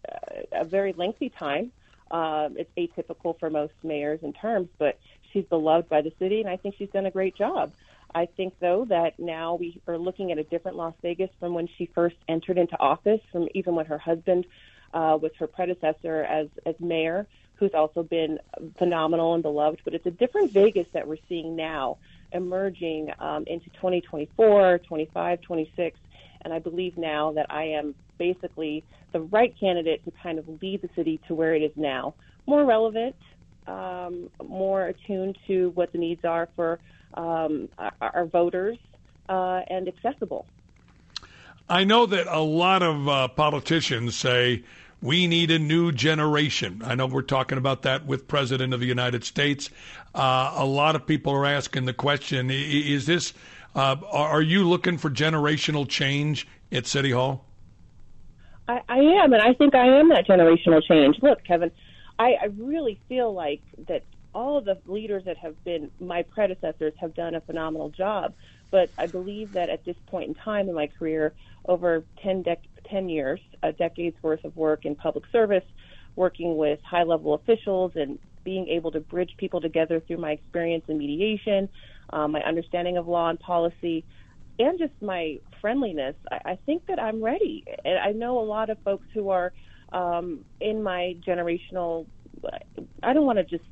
a 0.51 0.63
very 0.63 0.93
lengthy 0.93 1.29
time. 1.29 1.71
Um, 2.11 2.57
it's 2.57 2.69
atypical 2.77 3.39
for 3.39 3.49
most 3.49 3.73
mayors 3.83 4.19
in 4.21 4.33
terms, 4.33 4.69
but 4.77 4.99
she's 5.31 5.45
beloved 5.45 5.89
by 5.89 6.01
the 6.01 6.11
city, 6.19 6.41
and 6.41 6.49
I 6.49 6.57
think 6.57 6.75
she's 6.77 6.89
done 6.89 7.05
a 7.05 7.11
great 7.11 7.35
job. 7.35 7.71
I 8.13 8.25
think, 8.25 8.53
though, 8.59 8.85
that 8.89 9.17
now 9.17 9.55
we 9.55 9.81
are 9.87 9.97
looking 9.97 10.31
at 10.31 10.37
a 10.37 10.43
different 10.43 10.77
Las 10.77 10.93
Vegas 11.01 11.29
from 11.39 11.53
when 11.53 11.67
she 11.77 11.85
first 11.95 12.17
entered 12.27 12.57
into 12.57 12.77
office, 12.79 13.21
from 13.31 13.47
even 13.55 13.73
when 13.73 13.85
her 13.85 13.97
husband 13.97 14.45
uh, 14.93 15.17
her 15.39 15.47
predecessor 15.47 16.23
as, 16.23 16.47
as 16.65 16.75
mayor, 16.79 17.27
who's 17.55 17.73
also 17.73 18.03
been 18.03 18.39
phenomenal 18.77 19.33
and 19.33 19.43
beloved. 19.43 19.81
But 19.83 19.93
it's 19.93 20.05
a 20.05 20.11
different 20.11 20.51
Vegas 20.51 20.87
that 20.93 21.07
we're 21.07 21.17
seeing 21.29 21.55
now 21.55 21.97
emerging 22.31 23.11
um, 23.19 23.43
into 23.47 23.69
2024, 23.71 24.79
25, 24.79 25.41
26. 25.41 25.99
And 26.41 26.53
I 26.53 26.59
believe 26.59 26.97
now 26.97 27.33
that 27.33 27.47
I 27.49 27.65
am 27.65 27.93
basically 28.17 28.83
the 29.11 29.21
right 29.21 29.53
candidate 29.59 30.03
to 30.05 30.11
kind 30.23 30.39
of 30.39 30.47
lead 30.61 30.81
the 30.81 30.89
city 30.95 31.19
to 31.27 31.35
where 31.35 31.53
it 31.53 31.61
is 31.61 31.71
now. 31.75 32.13
More 32.47 32.65
relevant, 32.65 33.15
um, 33.67 34.29
more 34.43 34.87
attuned 34.87 35.37
to 35.47 35.69
what 35.71 35.91
the 35.91 35.97
needs 35.97 36.25
are 36.25 36.49
for 36.55 36.79
um, 37.13 37.69
our, 37.77 37.93
our, 38.01 38.25
voters, 38.25 38.77
uh, 39.29 39.61
and 39.69 39.87
accessible. 39.87 40.45
I 41.69 41.83
know 41.83 42.05
that 42.05 42.27
a 42.27 42.39
lot 42.39 42.81
of 42.81 43.07
uh, 43.07 43.27
politicians 43.29 44.15
say 44.15 44.63
we 45.01 45.27
need 45.27 45.51
a 45.51 45.59
new 45.59 45.91
generation. 45.91 46.81
I 46.85 46.95
know 46.95 47.07
we're 47.07 47.21
talking 47.23 47.57
about 47.57 47.81
that 47.83 48.05
with 48.05 48.27
President 48.27 48.73
of 48.73 48.79
the 48.79 48.85
United 48.85 49.23
States. 49.23 49.69
Uh, 50.13 50.53
a 50.55 50.65
lot 50.65 50.95
of 50.95 51.07
people 51.07 51.33
are 51.33 51.45
asking 51.45 51.85
the 51.85 51.93
question: 51.93 52.49
Is 52.51 53.05
this? 53.05 53.33
Uh, 53.73 53.95
are 54.11 54.41
you 54.41 54.67
looking 54.67 54.97
for 54.97 55.09
generational 55.09 55.87
change 55.87 56.47
at 56.71 56.85
City 56.85 57.11
Hall? 57.11 57.45
I, 58.67 58.81
I 58.87 58.97
am, 58.97 59.33
and 59.33 59.41
I 59.41 59.53
think 59.53 59.73
I 59.75 59.99
am 59.99 60.09
that 60.09 60.27
generational 60.27 60.81
change. 60.83 61.17
Look, 61.21 61.43
Kevin, 61.45 61.71
I, 62.19 62.33
I 62.41 62.45
really 62.57 62.99
feel 63.07 63.33
like 63.33 63.61
that 63.87 64.03
all 64.33 64.61
the 64.61 64.77
leaders 64.85 65.23
that 65.25 65.37
have 65.37 65.61
been 65.63 65.91
my 65.99 66.23
predecessors 66.23 66.93
have 66.99 67.13
done 67.13 67.35
a 67.35 67.41
phenomenal 67.41 67.89
job. 67.89 68.33
But 68.69 68.91
I 68.97 69.07
believe 69.07 69.53
that 69.53 69.69
at 69.69 69.83
this 69.83 69.97
point 70.07 70.29
in 70.29 70.35
time 70.35 70.69
in 70.69 70.75
my 70.75 70.87
career, 70.87 71.33
over 71.65 72.05
10, 72.23 72.43
dec- 72.43 72.57
10 72.91 73.09
years, 73.09 73.39
a 73.63 73.71
decade's 73.71 74.21
worth 74.21 74.43
of 74.43 74.55
work 74.55 74.85
in 74.85 74.95
public 74.95 75.25
service, 75.31 75.63
working 76.15 76.57
with 76.57 76.79
high 76.83 77.03
level 77.03 77.33
officials 77.33 77.93
and 77.95 78.19
being 78.43 78.67
able 78.67 78.91
to 78.91 78.99
bridge 78.99 79.31
people 79.37 79.61
together 79.61 79.99
through 79.99 80.17
my 80.17 80.31
experience 80.31 80.83
in 80.87 80.97
mediation, 80.97 81.69
um, 82.11 82.31
my 82.31 82.41
understanding 82.41 82.97
of 82.97 83.07
law 83.07 83.29
and 83.29 83.39
policy, 83.39 84.03
and 84.59 84.77
just 84.77 84.93
my 85.01 85.39
friendliness, 85.59 86.15
I, 86.31 86.51
I 86.51 86.59
think 86.65 86.85
that 86.87 86.99
I'm 86.99 87.23
ready. 87.23 87.63
And 87.85 87.97
I 87.97 88.11
know 88.11 88.39
a 88.39 88.45
lot 88.45 88.69
of 88.69 88.77
folks 88.83 89.05
who 89.13 89.29
are 89.29 89.53
um, 89.91 90.43
in 90.59 90.83
my 90.83 91.15
generational. 91.25 92.05
I 93.03 93.13
don't 93.13 93.25
want 93.25 93.37
to 93.37 93.43
just, 93.43 93.63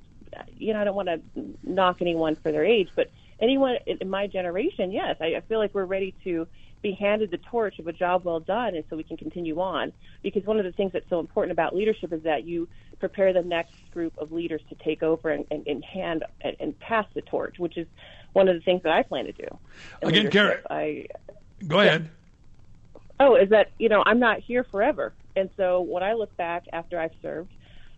you 0.57 0.73
know, 0.73 0.81
I 0.81 0.83
don't 0.83 0.95
want 0.95 1.09
to 1.09 1.21
knock 1.63 1.97
anyone 2.01 2.35
for 2.35 2.51
their 2.51 2.65
age, 2.65 2.89
but 2.95 3.09
anyone 3.41 3.77
in 3.85 4.09
my 4.09 4.27
generation, 4.27 4.91
yes, 4.91 5.15
I, 5.19 5.35
I 5.35 5.41
feel 5.47 5.59
like 5.59 5.73
we're 5.73 5.85
ready 5.85 6.13
to 6.23 6.47
be 6.81 6.93
handed 6.93 7.31
the 7.31 7.37
torch 7.37 7.79
of 7.79 7.87
a 7.87 7.93
job 7.93 8.23
well 8.23 8.39
done, 8.39 8.75
and 8.75 8.83
so 8.89 8.95
we 8.95 9.03
can 9.03 9.17
continue 9.17 9.59
on. 9.59 9.91
Because 10.23 10.45
one 10.45 10.57
of 10.59 10.65
the 10.65 10.71
things 10.71 10.93
that's 10.93 11.09
so 11.09 11.19
important 11.19 11.51
about 11.51 11.75
leadership 11.75 12.13
is 12.13 12.23
that 12.23 12.45
you 12.45 12.67
prepare 12.99 13.33
the 13.33 13.41
next 13.41 13.73
group 13.91 14.13
of 14.17 14.31
leaders 14.31 14.61
to 14.69 14.75
take 14.75 15.03
over 15.03 15.29
and, 15.29 15.45
and, 15.51 15.65
and 15.67 15.83
hand 15.83 16.23
and, 16.41 16.55
and 16.59 16.79
pass 16.79 17.05
the 17.13 17.21
torch, 17.21 17.59
which 17.59 17.77
is 17.77 17.87
one 18.33 18.47
of 18.47 18.55
the 18.55 18.61
things 18.61 18.83
that 18.83 18.93
I 18.93 19.03
plan 19.03 19.25
to 19.25 19.31
do. 19.31 19.47
Again, 20.01 20.29
Karen, 20.29 20.61
I 20.69 21.07
go 21.67 21.79
ahead. 21.79 22.09
Oh, 23.19 23.35
is 23.35 23.49
that 23.49 23.71
you 23.77 23.89
know 23.89 24.03
I'm 24.05 24.19
not 24.19 24.39
here 24.39 24.63
forever, 24.63 25.13
and 25.35 25.49
so 25.57 25.81
when 25.81 26.03
I 26.03 26.13
look 26.13 26.35
back 26.37 26.65
after 26.71 26.99
I've 26.99 27.11
served, 27.21 27.51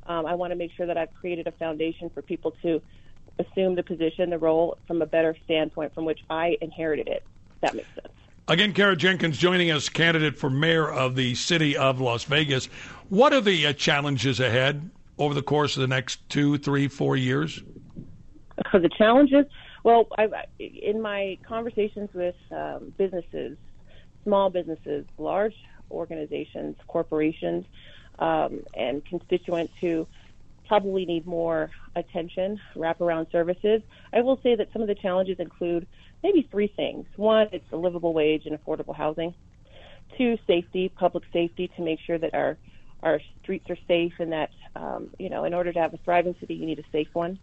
um, 0.08 0.26
I 0.26 0.34
want 0.34 0.52
to 0.52 0.56
make 0.56 0.72
sure 0.76 0.88
that 0.88 0.98
I've 0.98 1.14
created 1.14 1.46
a 1.48 1.52
foundation 1.52 2.10
for 2.10 2.24
people 2.24 2.56
to 2.64 2.82
assume 3.38 3.76
the 3.76 3.84
position, 3.84 4.30
the 4.30 4.40
role 4.40 4.78
from 4.88 5.02
a 5.02 5.06
better 5.06 5.36
standpoint 5.46 5.94
from 5.94 6.06
which 6.06 6.20
I 6.30 6.58
inherited 6.62 7.08
it. 7.08 7.24
That 7.62 7.76
makes 7.76 7.90
sense. 7.94 8.14
Again, 8.52 8.74
Kara 8.74 8.98
Jenkins 8.98 9.38
joining 9.38 9.72
us, 9.72 9.88
candidate 9.88 10.38
for 10.38 10.50
mayor 10.50 10.92
of 10.92 11.16
the 11.16 11.36
city 11.36 11.78
of 11.78 12.02
Las 12.02 12.26
Vegas. 12.26 12.66
What 13.08 13.32
are 13.32 13.40
the 13.40 13.68
uh, 13.68 13.72
challenges 13.72 14.42
ahead 14.42 14.92
over 15.18 15.34
the 15.34 15.42
course 15.42 15.78
of 15.78 15.82
the 15.82 15.88
next 15.88 16.28
two, 16.28 16.58
three, 16.58 16.90
four 16.90 17.16
years? 17.16 17.64
Uh, 18.58 18.80
the 18.80 18.90
challenges, 18.90 19.46
well, 19.86 20.06
I, 20.18 20.28
in 20.60 21.02
my 21.02 21.38
conversations 21.48 22.10
with 22.14 22.36
um, 22.52 22.94
businesses, 22.98 23.58
small 24.26 24.50
businesses, 24.50 25.06
large 25.18 25.56
organizations, 25.90 26.76
corporations, 26.88 27.64
um, 28.20 28.64
and 28.76 29.06
constituents 29.06 29.72
who 29.80 30.06
probably 30.72 31.04
need 31.04 31.28
more 31.28 31.70
attention, 31.98 32.58
wraparound 32.78 33.30
services, 33.30 33.82
I 34.14 34.22
will 34.22 34.40
say 34.42 34.56
that 34.56 34.70
some 34.72 34.82
of 34.82 34.88
the 34.88 34.96
challenges 34.96 35.36
include 35.38 35.86
maybe 36.24 36.48
three 36.50 36.72
things. 36.78 37.06
One, 37.18 37.48
it's 37.52 37.66
a 37.74 37.76
livable 37.76 38.14
wage 38.14 38.44
and 38.46 38.58
affordable 38.58 38.96
housing. 38.96 39.34
Two, 40.18 40.38
safety, 40.48 40.88
public 40.98 41.26
safety, 41.34 41.70
to 41.76 41.84
make 41.84 42.00
sure 42.08 42.18
that 42.18 42.34
our 42.34 42.58
our 43.04 43.20
streets 43.44 43.70
are 43.70 43.78
safe 43.86 44.14
and 44.20 44.32
that 44.32 44.52
um, 44.78 45.10
you 45.20 45.30
know, 45.30 45.44
in 45.44 45.54
order 45.54 45.74
to 45.74 45.80
have 45.80 45.94
a 45.94 45.98
thriving 46.06 46.36
city, 46.40 46.54
you 46.54 46.66
need 46.66 46.80
a 46.80 46.90
safe 46.94 47.10
one. 47.12 47.38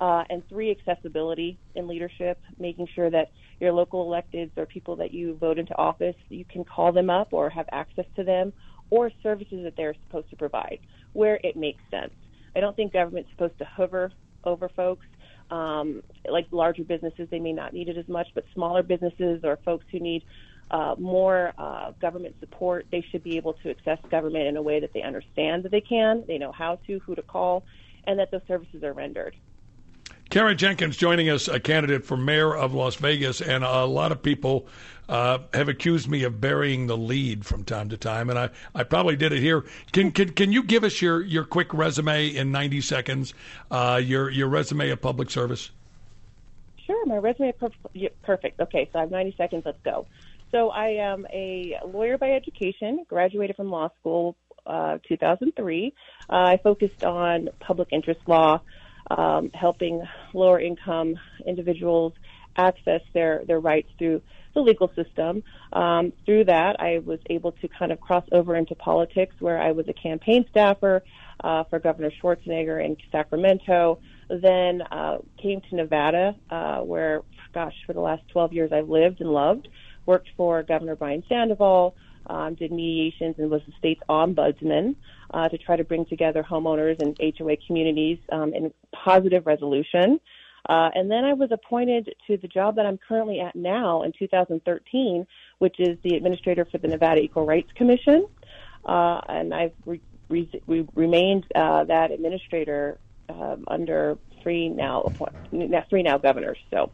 Uh, 0.00 0.24
and 0.28 0.42
three, 0.48 0.72
accessibility 0.72 1.56
in 1.76 1.86
leadership, 1.86 2.40
making 2.58 2.88
sure 2.92 3.08
that 3.08 3.30
your 3.60 3.70
local 3.70 4.04
electeds 4.04 4.50
or 4.56 4.66
people 4.66 4.96
that 4.96 5.14
you 5.14 5.36
vote 5.36 5.60
into 5.60 5.76
office, 5.78 6.16
you 6.28 6.44
can 6.44 6.64
call 6.64 6.90
them 6.90 7.08
up 7.08 7.28
or 7.30 7.50
have 7.50 7.66
access 7.70 8.06
to 8.16 8.24
them 8.24 8.52
or 8.90 9.12
services 9.22 9.62
that 9.62 9.74
they're 9.76 9.94
supposed 10.06 10.28
to 10.30 10.34
provide 10.34 10.80
where 11.12 11.38
it 11.44 11.54
makes 11.54 11.82
sense. 11.88 12.12
I 12.56 12.60
don't 12.60 12.76
think 12.76 12.92
government's 12.92 13.30
supposed 13.30 13.58
to 13.58 13.64
hover 13.64 14.12
over 14.44 14.68
folks. 14.68 15.06
Um, 15.50 16.02
like 16.30 16.46
larger 16.50 16.84
businesses, 16.84 17.28
they 17.30 17.38
may 17.38 17.52
not 17.52 17.72
need 17.72 17.88
it 17.88 17.96
as 17.96 18.06
much, 18.08 18.28
but 18.34 18.44
smaller 18.52 18.82
businesses 18.82 19.40
or 19.44 19.58
folks 19.64 19.86
who 19.90 19.98
need 19.98 20.22
uh, 20.70 20.94
more 20.98 21.54
uh, 21.56 21.92
government 22.00 22.34
support, 22.40 22.86
they 22.92 23.04
should 23.10 23.24
be 23.24 23.36
able 23.36 23.54
to 23.54 23.70
access 23.70 23.98
government 24.10 24.46
in 24.46 24.56
a 24.56 24.62
way 24.62 24.80
that 24.80 24.92
they 24.92 25.02
understand 25.02 25.62
that 25.62 25.72
they 25.72 25.80
can, 25.80 26.24
they 26.26 26.36
know 26.36 26.52
how 26.52 26.78
to, 26.86 26.98
who 27.00 27.14
to 27.14 27.22
call, 27.22 27.64
and 28.06 28.18
that 28.18 28.30
those 28.30 28.42
services 28.46 28.82
are 28.82 28.92
rendered. 28.92 29.34
Karen 30.30 30.58
Jenkins 30.58 30.98
joining 30.98 31.30
us, 31.30 31.48
a 31.48 31.58
candidate 31.58 32.04
for 32.04 32.16
mayor 32.16 32.54
of 32.54 32.74
Las 32.74 32.96
Vegas, 32.96 33.40
and 33.40 33.64
a 33.64 33.86
lot 33.86 34.12
of 34.12 34.22
people 34.22 34.66
uh, 35.08 35.38
have 35.54 35.70
accused 35.70 36.06
me 36.06 36.22
of 36.24 36.38
burying 36.38 36.86
the 36.86 36.98
lead 36.98 37.46
from 37.46 37.64
time 37.64 37.88
to 37.88 37.96
time, 37.96 38.28
and 38.28 38.38
I, 38.38 38.50
I 38.74 38.82
probably 38.82 39.16
did 39.16 39.32
it 39.32 39.40
here. 39.40 39.64
Can, 39.92 40.12
can 40.12 40.30
can 40.32 40.52
you 40.52 40.62
give 40.62 40.84
us 40.84 41.00
your, 41.00 41.22
your 41.22 41.44
quick 41.44 41.72
resume 41.72 42.28
in 42.28 42.52
ninety 42.52 42.82
seconds? 42.82 43.32
Uh, 43.70 44.02
your 44.04 44.28
your 44.28 44.48
resume 44.48 44.90
of 44.90 45.00
public 45.00 45.30
service. 45.30 45.70
Sure, 46.86 47.06
my 47.06 47.16
resume 47.16 47.54
is 47.94 48.10
perfect. 48.22 48.60
Okay, 48.60 48.90
so 48.92 48.98
I 48.98 49.02
have 49.02 49.10
ninety 49.10 49.34
seconds. 49.38 49.62
Let's 49.64 49.80
go. 49.82 50.06
So 50.52 50.68
I 50.68 50.88
am 50.88 51.26
a 51.32 51.78
lawyer 51.86 52.18
by 52.18 52.32
education, 52.32 53.06
graduated 53.08 53.56
from 53.56 53.70
law 53.70 53.90
school 53.98 54.36
uh, 54.66 54.98
2003. 55.08 55.94
Uh, 56.28 56.32
I 56.32 56.58
focused 56.62 57.02
on 57.02 57.48
public 57.60 57.88
interest 57.92 58.20
law 58.26 58.60
um, 59.10 59.50
helping 59.54 60.02
lower 60.34 60.60
income 60.60 61.18
individuals 61.46 62.12
access 62.56 63.00
their, 63.14 63.42
their 63.46 63.60
rights 63.60 63.88
through 63.98 64.20
the 64.54 64.60
legal 64.60 64.90
system. 64.94 65.42
Um, 65.72 66.12
through 66.26 66.44
that, 66.44 66.80
I 66.80 66.98
was 66.98 67.20
able 67.30 67.52
to 67.52 67.68
kind 67.68 67.92
of 67.92 68.00
cross 68.00 68.24
over 68.32 68.56
into 68.56 68.74
politics 68.74 69.34
where 69.38 69.60
I 69.60 69.72
was 69.72 69.86
a 69.88 69.92
campaign 69.92 70.44
staffer 70.50 71.04
uh, 71.42 71.64
for 71.64 71.78
Governor 71.78 72.10
Schwarzenegger 72.10 72.84
in 72.84 72.96
Sacramento. 73.12 74.00
Then 74.28 74.82
uh, 74.82 75.18
came 75.40 75.60
to 75.70 75.76
Nevada, 75.76 76.34
uh, 76.50 76.80
where, 76.80 77.22
gosh, 77.54 77.74
for 77.86 77.92
the 77.92 78.00
last 78.00 78.22
12 78.28 78.52
years 78.52 78.72
I've 78.72 78.88
lived 78.88 79.20
and 79.20 79.30
loved. 79.30 79.68
Worked 80.06 80.28
for 80.36 80.62
Governor 80.62 80.96
Brian 80.96 81.22
Sandoval, 81.28 81.94
um, 82.28 82.54
did 82.54 82.70
mediations 82.70 83.36
and 83.38 83.50
was 83.50 83.62
the 83.66 83.72
state's 83.78 84.00
ombudsman 84.08 84.94
uh, 85.32 85.48
to 85.48 85.58
try 85.58 85.76
to 85.76 85.84
bring 85.84 86.04
together 86.06 86.44
homeowners 86.48 87.00
and 87.00 87.16
HOA 87.38 87.56
communities 87.66 88.18
um, 88.32 88.54
in 88.54 88.72
positive 88.92 89.46
resolution. 89.46 90.20
Uh, 90.68 90.90
and 90.94 91.10
then 91.10 91.24
I 91.24 91.32
was 91.32 91.50
appointed 91.50 92.14
to 92.26 92.36
the 92.36 92.48
job 92.48 92.76
that 92.76 92.84
I'm 92.84 92.98
currently 92.98 93.40
at 93.40 93.56
now 93.56 94.02
in 94.02 94.12
2013, 94.18 95.26
which 95.58 95.76
is 95.78 95.96
the 96.02 96.14
administrator 96.14 96.66
for 96.70 96.78
the 96.78 96.88
Nevada 96.88 97.20
Equal 97.20 97.46
Rights 97.46 97.70
Commission. 97.74 98.26
Uh, 98.84 99.20
and 99.28 99.54
I've 99.54 99.72
re- 99.86 100.02
re- 100.28 100.88
remained 100.94 101.46
uh, 101.54 101.84
that 101.84 102.10
administrator 102.10 102.98
um, 103.28 103.64
under 103.66 104.18
three 104.42 104.68
now 104.68 105.12
three 105.90 106.02
now 106.02 106.18
governors. 106.18 106.58
So 106.70 106.90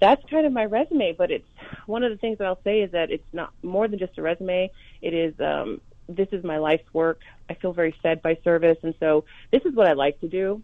that's 0.00 0.22
kind 0.30 0.46
of 0.46 0.52
my 0.52 0.64
resume. 0.64 1.12
But 1.12 1.30
it's 1.30 1.48
one 1.86 2.02
of 2.02 2.10
the 2.10 2.18
things 2.18 2.38
that 2.38 2.46
I'll 2.46 2.62
say 2.64 2.80
is 2.80 2.92
that 2.92 3.10
it's 3.10 3.26
not 3.32 3.52
more 3.62 3.88
than 3.88 3.98
just 3.98 4.18
a 4.18 4.22
resume. 4.22 4.70
It 5.02 5.14
is 5.14 5.34
um, 5.40 5.80
this 6.08 6.28
is 6.32 6.44
my 6.44 6.58
life's 6.58 6.92
work. 6.92 7.20
I 7.48 7.54
feel 7.54 7.72
very 7.72 7.94
fed 8.02 8.22
by 8.22 8.38
service, 8.44 8.78
and 8.82 8.94
so 9.00 9.24
this 9.50 9.62
is 9.64 9.74
what 9.74 9.86
I 9.86 9.92
like 9.92 10.20
to 10.20 10.28
do. 10.28 10.62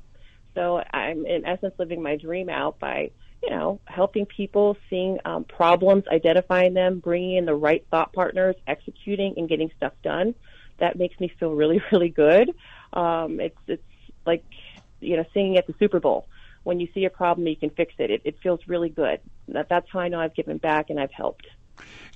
So 0.55 0.83
I'm 0.93 1.25
in 1.27 1.47
essence 1.47 1.75
living 1.79 2.03
my 2.03 2.17
dream 2.17 2.49
out 2.49 2.79
by 2.79 3.11
you 3.43 3.51
know 3.51 3.81
helping 3.87 4.27
people, 4.27 4.77
seeing 4.91 5.19
um, 5.25 5.45
problems, 5.45 6.05
identifying 6.09 6.75
them, 6.75 7.01
bringing 7.01 7.37
in 7.37 7.47
the 7.47 7.55
right 7.55 7.85
thought 7.91 8.13
partners, 8.13 8.57
executing, 8.67 9.35
and 9.37 9.49
getting 9.49 9.71
stuff 9.77 9.93
done. 10.03 10.35
That 10.79 10.97
makes 10.97 11.19
me 11.21 11.33
feel 11.41 11.53
really 11.53 11.83
really 11.93 12.11
good. 12.11 12.55
Um, 12.93 13.41
it's 13.41 13.59
it's 13.67 13.83
like 14.27 14.45
you 15.01 15.17
know 15.17 15.25
singing 15.33 15.57
at 15.57 15.67
the 15.67 15.75
Super 15.79 16.01
Bowl 16.01 16.27
when 16.65 16.81
you 16.81 16.89
see 16.95 17.05
a 17.05 17.11
problem, 17.11 17.47
you 17.47 17.57
can 17.57 17.71
fix 17.71 17.95
it. 17.99 18.11
It, 18.11 18.23
it 18.25 18.37
feels 18.43 18.61
really 18.67 18.89
good. 18.89 19.21
That, 19.49 19.69
that's 19.69 19.87
how 19.93 20.01
I 20.01 20.09
know 20.09 20.21
I've 20.21 20.35
given 20.35 20.59
back 20.59 20.91
and 20.91 21.01
I've 21.01 21.13
helped. 21.13 21.47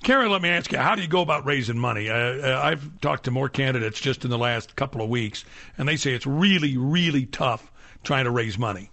Karen, 0.03 0.31
let 0.31 0.41
me 0.41 0.49
ask 0.49 0.71
you, 0.71 0.77
how 0.77 0.95
do 0.95 1.01
you 1.01 1.07
go 1.07 1.21
about 1.21 1.45
raising 1.45 1.77
money? 1.77 2.09
Uh, 2.09 2.15
uh, 2.15 2.61
I've 2.63 3.01
talked 3.01 3.25
to 3.25 3.31
more 3.31 3.49
candidates 3.49 3.99
just 3.99 4.23
in 4.23 4.29
the 4.29 4.37
last 4.37 4.75
couple 4.75 5.01
of 5.01 5.09
weeks, 5.09 5.43
and 5.77 5.87
they 5.87 5.97
say 5.97 6.13
it's 6.13 6.27
really, 6.27 6.77
really 6.77 7.25
tough 7.25 7.71
trying 8.03 8.25
to 8.25 8.31
raise 8.31 8.57
money. 8.57 8.91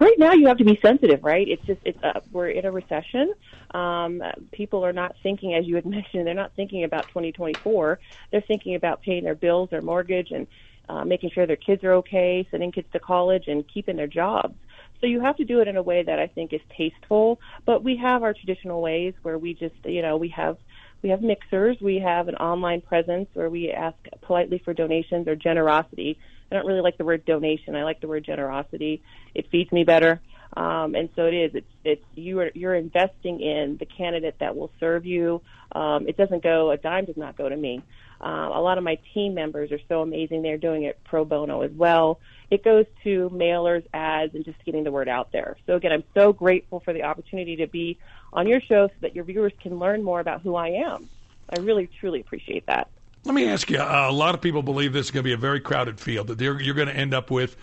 Right 0.00 0.16
now, 0.16 0.32
you 0.32 0.46
have 0.46 0.58
to 0.58 0.64
be 0.64 0.78
sensitive, 0.80 1.24
right? 1.24 1.46
It's 1.46 1.64
just 1.66 1.80
it's 1.84 1.98
uh, 2.02 2.20
we're 2.30 2.50
in 2.50 2.64
a 2.64 2.70
recession. 2.70 3.32
Um, 3.72 4.22
people 4.52 4.84
are 4.84 4.92
not 4.92 5.14
thinking, 5.22 5.54
as 5.54 5.66
you 5.66 5.74
had 5.74 5.86
mentioned, 5.86 6.26
they're 6.26 6.34
not 6.34 6.52
thinking 6.54 6.84
about 6.84 7.08
2024. 7.08 7.98
They're 8.30 8.44
thinking 8.46 8.76
about 8.76 9.02
paying 9.02 9.24
their 9.24 9.34
bills, 9.34 9.70
their 9.70 9.82
mortgage, 9.82 10.30
and 10.30 10.46
uh, 10.88 11.04
making 11.04 11.30
sure 11.30 11.46
their 11.46 11.56
kids 11.56 11.84
are 11.84 11.94
okay, 11.94 12.46
sending 12.50 12.72
kids 12.72 12.88
to 12.92 12.98
college, 12.98 13.44
and 13.46 13.64
keeping 13.72 13.96
their 13.96 14.06
jobs. 14.06 14.54
So 15.00 15.06
you 15.06 15.20
have 15.20 15.36
to 15.36 15.44
do 15.44 15.60
it 15.60 15.68
in 15.68 15.76
a 15.76 15.82
way 15.82 16.02
that 16.02 16.18
I 16.18 16.26
think 16.26 16.52
is 16.52 16.60
tasteful. 16.76 17.40
But 17.64 17.84
we 17.84 17.96
have 17.96 18.22
our 18.22 18.34
traditional 18.34 18.82
ways 18.82 19.14
where 19.22 19.38
we 19.38 19.54
just, 19.54 19.76
you 19.84 20.02
know, 20.02 20.16
we 20.16 20.28
have 20.30 20.56
we 21.02 21.10
have 21.10 21.22
mixers, 21.22 21.76
we 21.80 22.00
have 22.00 22.26
an 22.26 22.34
online 22.36 22.80
presence 22.80 23.28
where 23.34 23.48
we 23.48 23.70
ask 23.70 23.96
politely 24.22 24.60
for 24.64 24.74
donations 24.74 25.28
or 25.28 25.36
generosity. 25.36 26.18
I 26.50 26.56
don't 26.56 26.66
really 26.66 26.80
like 26.80 26.98
the 26.98 27.04
word 27.04 27.24
donation. 27.24 27.76
I 27.76 27.84
like 27.84 28.00
the 28.00 28.08
word 28.08 28.24
generosity. 28.24 29.02
It 29.34 29.48
feeds 29.50 29.70
me 29.70 29.84
better. 29.84 30.20
Um, 30.56 30.94
and 30.94 31.08
so 31.14 31.26
it 31.26 31.34
is. 31.34 31.54
It's 31.54 31.70
it's 31.84 32.04
you 32.14 32.40
are 32.40 32.50
you're 32.54 32.74
investing 32.74 33.40
in 33.40 33.76
the 33.78 33.86
candidate 33.86 34.36
that 34.40 34.56
will 34.56 34.70
serve 34.80 35.04
you. 35.06 35.42
Um, 35.72 36.08
it 36.08 36.16
doesn't 36.16 36.42
go 36.42 36.70
a 36.70 36.76
dime 36.76 37.04
does 37.04 37.16
not 37.16 37.36
go 37.36 37.48
to 37.48 37.56
me. 37.56 37.82
Uh, 38.20 38.50
a 38.52 38.60
lot 38.60 38.78
of 38.78 38.84
my 38.84 38.98
team 39.14 39.34
members 39.34 39.70
are 39.70 39.78
so 39.88 40.02
amazing. 40.02 40.42
They're 40.42 40.58
doing 40.58 40.82
it 40.82 40.98
pro 41.04 41.24
bono 41.24 41.62
as 41.62 41.70
well. 41.70 42.18
It 42.50 42.64
goes 42.64 42.86
to 43.04 43.30
mailers, 43.32 43.84
ads, 43.94 44.34
and 44.34 44.44
just 44.44 44.62
getting 44.64 44.82
the 44.82 44.90
word 44.90 45.08
out 45.08 45.30
there. 45.30 45.56
So 45.66 45.76
again, 45.76 45.92
I'm 45.92 46.04
so 46.14 46.32
grateful 46.32 46.80
for 46.80 46.92
the 46.92 47.04
opportunity 47.04 47.56
to 47.56 47.66
be 47.66 47.98
on 48.32 48.48
your 48.48 48.60
show 48.60 48.88
so 48.88 48.94
that 49.02 49.14
your 49.14 49.24
viewers 49.24 49.52
can 49.62 49.78
learn 49.78 50.02
more 50.02 50.18
about 50.18 50.40
who 50.40 50.56
I 50.56 50.68
am. 50.68 51.08
I 51.50 51.60
really, 51.60 51.88
truly 52.00 52.20
appreciate 52.20 52.66
that. 52.66 52.88
Let 53.24 53.34
me 53.34 53.48
ask 53.48 53.70
you. 53.70 53.78
A 53.78 54.10
lot 54.10 54.34
of 54.34 54.40
people 54.40 54.62
believe 54.62 54.92
this 54.92 55.06
is 55.06 55.10
going 55.10 55.22
to 55.22 55.28
be 55.28 55.32
a 55.32 55.38
very 55.38 55.60
crowded 55.60 56.00
field. 56.00 56.28
That 56.28 56.40
you're 56.40 56.74
going 56.74 56.88
to 56.88 56.96
end 56.96 57.14
up 57.14 57.30
with 57.30 57.56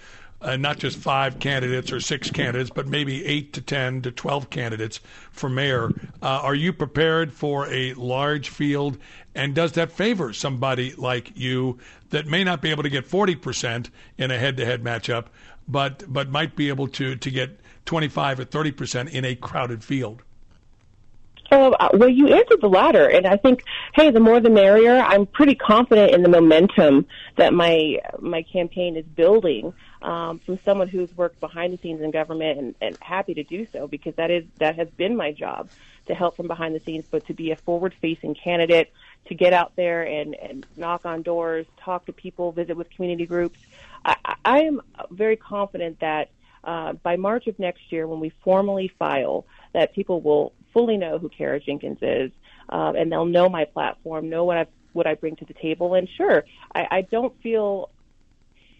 uh, 0.45 0.55
not 0.55 0.77
just 0.77 0.97
five 0.97 1.39
candidates 1.39 1.91
or 1.91 1.99
six 1.99 2.29
candidates, 2.29 2.69
but 2.69 2.87
maybe 2.87 3.25
eight 3.25 3.51
to 3.53 3.61
10 3.61 4.03
to 4.03 4.11
12 4.11 4.49
candidates 4.49 4.99
for 5.31 5.49
mayor. 5.49 5.93
Uh, 6.21 6.39
are 6.43 6.53
you 6.53 6.71
prepared 6.71 7.33
for 7.33 7.67
a 7.67 7.93
large 7.95 8.49
field? 8.49 8.97
And 9.33 9.55
does 9.55 9.71
that 9.73 9.91
favor 9.91 10.31
somebody 10.33 10.93
like 10.95 11.31
you 11.35 11.79
that 12.11 12.27
may 12.27 12.43
not 12.43 12.61
be 12.61 12.69
able 12.69 12.83
to 12.83 12.89
get 12.89 13.09
40% 13.09 13.89
in 14.17 14.31
a 14.31 14.37
head 14.37 14.55
to 14.57 14.65
head 14.65 14.83
matchup, 14.83 15.25
but, 15.67 16.03
but 16.07 16.29
might 16.29 16.55
be 16.55 16.69
able 16.69 16.87
to, 16.89 17.15
to 17.15 17.31
get 17.31 17.59
25 17.85 18.41
or 18.41 18.45
30% 18.45 19.09
in 19.09 19.25
a 19.25 19.35
crowded 19.35 19.83
field? 19.83 20.21
Uh, 21.55 21.89
well, 21.93 22.09
you 22.09 22.27
answered 22.27 22.61
the 22.61 22.69
latter, 22.69 23.07
and 23.07 23.25
I 23.25 23.37
think, 23.37 23.63
hey, 23.93 24.11
the 24.11 24.19
more 24.19 24.39
the 24.39 24.49
merrier. 24.49 24.97
I'm 24.97 25.25
pretty 25.25 25.55
confident 25.55 26.13
in 26.13 26.21
the 26.21 26.29
momentum 26.29 27.07
that 27.37 27.53
my 27.53 27.99
my 28.19 28.43
campaign 28.43 28.97
is 28.97 29.05
building 29.05 29.73
um, 30.01 30.39
from 30.39 30.59
someone 30.65 30.87
who's 30.87 31.15
worked 31.15 31.39
behind 31.39 31.73
the 31.73 31.77
scenes 31.77 32.01
in 32.01 32.11
government 32.11 32.59
and, 32.59 32.75
and 32.81 32.97
happy 33.01 33.33
to 33.33 33.43
do 33.43 33.67
so 33.71 33.87
because 33.87 34.15
that 34.15 34.31
is 34.31 34.43
that 34.59 34.75
has 34.75 34.89
been 34.89 35.15
my 35.15 35.31
job 35.31 35.69
to 36.07 36.13
help 36.13 36.35
from 36.35 36.47
behind 36.47 36.75
the 36.75 36.79
scenes, 36.79 37.05
but 37.09 37.25
to 37.25 37.33
be 37.33 37.51
a 37.51 37.55
forward-facing 37.55 38.35
candidate, 38.35 38.91
to 39.27 39.33
get 39.33 39.53
out 39.53 39.75
there 39.75 40.03
and, 40.03 40.35
and 40.35 40.65
knock 40.77 41.05
on 41.05 41.23
doors, 41.23 41.65
talk 41.77 42.05
to 42.05 42.13
people, 42.13 42.51
visit 42.51 42.77
with 42.77 42.89
community 42.91 43.25
groups. 43.25 43.59
I, 44.03 44.15
I 44.45 44.59
am 44.61 44.81
very 45.09 45.35
confident 45.35 45.99
that 46.01 46.29
uh, 46.63 46.93
by 46.93 47.15
March 47.15 47.47
of 47.47 47.57
next 47.57 47.91
year, 47.91 48.07
when 48.07 48.19
we 48.19 48.31
formally 48.43 48.91
file, 48.99 49.45
that 49.73 49.93
people 49.93 50.21
will 50.21 50.53
fully 50.75 50.97
know 50.97 51.17
who 51.17 51.29
Kara 51.29 51.59
Jenkins 51.59 51.99
is, 52.01 52.31
um, 52.67 52.97
and 52.97 53.09
they'll 53.09 53.25
know 53.25 53.47
my 53.47 53.63
platform, 53.65 54.29
know 54.29 54.43
what 54.43 54.57
I 54.57 54.65
what 54.91 55.07
I 55.07 55.15
bring 55.15 55.37
to 55.37 55.45
the 55.45 55.53
table. 55.53 55.95
And 55.95 56.07
sure, 56.17 56.43
I, 56.73 56.87
I 56.91 57.01
don't 57.01 57.33
feel. 57.41 57.89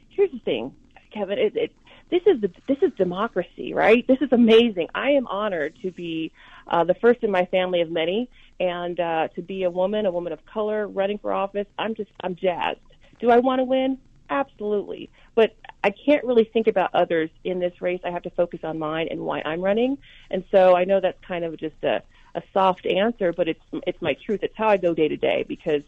Here's 0.10 0.32
the 0.32 0.40
thing: 0.40 0.76
Kevin. 1.14 1.40
It, 1.40 1.56
it, 1.56 1.72
this 2.12 2.22
is 2.28 2.42
the, 2.42 2.52
this 2.68 2.78
is 2.82 2.92
democracy, 2.98 3.74
right? 3.74 4.06
This 4.08 4.18
is 4.22 4.30
amazing. 4.32 4.90
I 4.94 5.12
am 5.12 5.26
honored 5.26 5.74
to 5.82 5.92
be 5.92 6.32
uh, 6.68 6.84
the 6.84 6.96
first 6.96 7.24
in 7.24 7.32
my 7.32 7.46
family 7.46 7.82
of 7.82 7.90
many, 7.90 8.30
and 8.60 9.00
uh, 9.00 9.30
to 9.36 9.42
be 9.42 9.64
a 9.64 9.72
woman, 9.72 10.06
a 10.06 10.12
woman 10.12 10.34
of 10.34 10.46
color, 10.46 10.88
running 10.88 11.18
for 11.18 11.32
office. 11.32 11.68
I'm 11.80 11.96
just 11.96 12.12
I'm 12.22 12.36
jazzed. 12.36 12.80
Do 13.22 13.32
I 13.32 13.40
want 13.40 13.60
to 13.60 13.64
win? 13.64 13.98
Absolutely. 14.30 15.12
But 15.36 15.56
I 15.84 15.92
can't 15.92 16.24
really 16.24 16.46
think 16.46 16.68
about 16.68 16.90
others 16.94 17.30
in 17.44 17.60
this 17.60 17.82
race. 17.82 18.02
I 18.04 18.12
have 18.12 18.24
to 18.24 18.32
focus 18.32 18.62
on 18.64 18.80
mine 18.80 19.08
and 19.12 19.22
why 19.22 19.42
I'm 19.46 19.62
running. 19.62 19.98
And 20.32 20.44
so 20.52 20.76
I 20.76 20.84
know 20.86 21.00
that's 21.00 21.20
kind 21.26 21.46
of 21.46 21.58
just 21.58 21.84
a, 21.84 22.02
a 22.34 22.42
soft 22.54 22.86
answer, 22.86 23.34
but 23.34 23.48
it's 23.48 23.62
it's 23.86 24.02
my 24.02 24.16
truth. 24.16 24.42
It's 24.44 24.56
how 24.58 24.68
I 24.70 24.78
go 24.78 24.94
day 24.94 25.08
to 25.08 25.18
day 25.18 25.46
because 25.48 25.84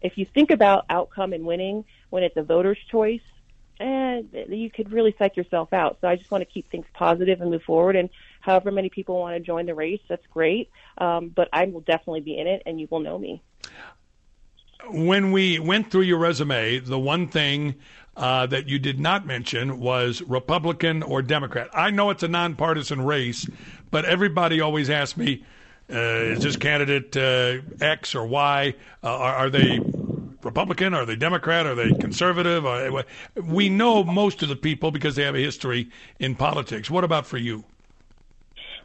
if 0.00 0.16
you 0.16 0.24
think 0.24 0.50
about 0.50 0.86
outcome 0.88 1.32
and 1.32 1.44
winning 1.44 1.84
when 2.10 2.22
it's 2.22 2.36
a 2.36 2.42
voter's 2.42 2.78
choice, 2.90 3.20
and 3.78 4.28
you 4.48 4.70
could 4.70 4.92
really 4.92 5.14
psych 5.18 5.36
yourself 5.36 5.72
out. 5.72 5.98
So 6.00 6.06
I 6.08 6.16
just 6.16 6.30
want 6.30 6.42
to 6.42 6.46
keep 6.52 6.70
things 6.70 6.86
positive 6.94 7.40
and 7.40 7.50
move 7.50 7.62
forward. 7.62 7.96
And 7.96 8.10
however 8.40 8.70
many 8.70 8.90
people 8.90 9.18
want 9.18 9.34
to 9.36 9.40
join 9.40 9.66
the 9.66 9.74
race, 9.74 10.00
that's 10.08 10.26
great. 10.28 10.70
Um, 10.98 11.30
but 11.30 11.48
I 11.52 11.64
will 11.66 11.80
definitely 11.80 12.20
be 12.20 12.38
in 12.38 12.46
it, 12.46 12.62
and 12.64 12.80
you 12.80 12.86
will 12.90 13.00
know 13.00 13.18
me. 13.18 13.42
When 14.88 15.32
we 15.32 15.58
went 15.58 15.90
through 15.90 16.02
your 16.02 16.18
resume, 16.18 16.78
the 16.80 16.98
one 16.98 17.28
thing 17.28 17.76
uh, 18.16 18.46
that 18.46 18.68
you 18.68 18.78
did 18.78 19.00
not 19.00 19.26
mention 19.26 19.80
was 19.80 20.22
Republican 20.22 21.02
or 21.02 21.22
Democrat. 21.22 21.70
I 21.72 21.90
know 21.90 22.10
it's 22.10 22.22
a 22.22 22.28
nonpartisan 22.28 23.02
race, 23.02 23.46
but 23.90 24.04
everybody 24.04 24.60
always 24.60 24.90
asks 24.90 25.16
me, 25.16 25.44
uh, 25.90 25.96
is 25.96 26.42
this 26.42 26.56
candidate 26.56 27.16
uh, 27.16 27.62
X 27.80 28.14
or 28.14 28.26
Y? 28.26 28.74
Uh, 29.02 29.06
are, 29.06 29.34
are, 29.34 29.50
they 29.50 29.80
Republican? 30.42 30.94
Are 30.94 31.04
they 31.04 31.16
Democrat? 31.16 31.66
Are 31.66 31.74
they 31.74 31.92
conservative? 31.92 32.64
Are, 32.66 33.04
we 33.36 33.68
know 33.68 34.04
most 34.04 34.42
of 34.42 34.48
the 34.48 34.56
people 34.56 34.90
because 34.90 35.16
they 35.16 35.22
have 35.22 35.34
a 35.34 35.40
history 35.40 35.90
in 36.18 36.34
politics. 36.34 36.90
What 36.90 37.04
about 37.04 37.26
for 37.26 37.38
you? 37.38 37.64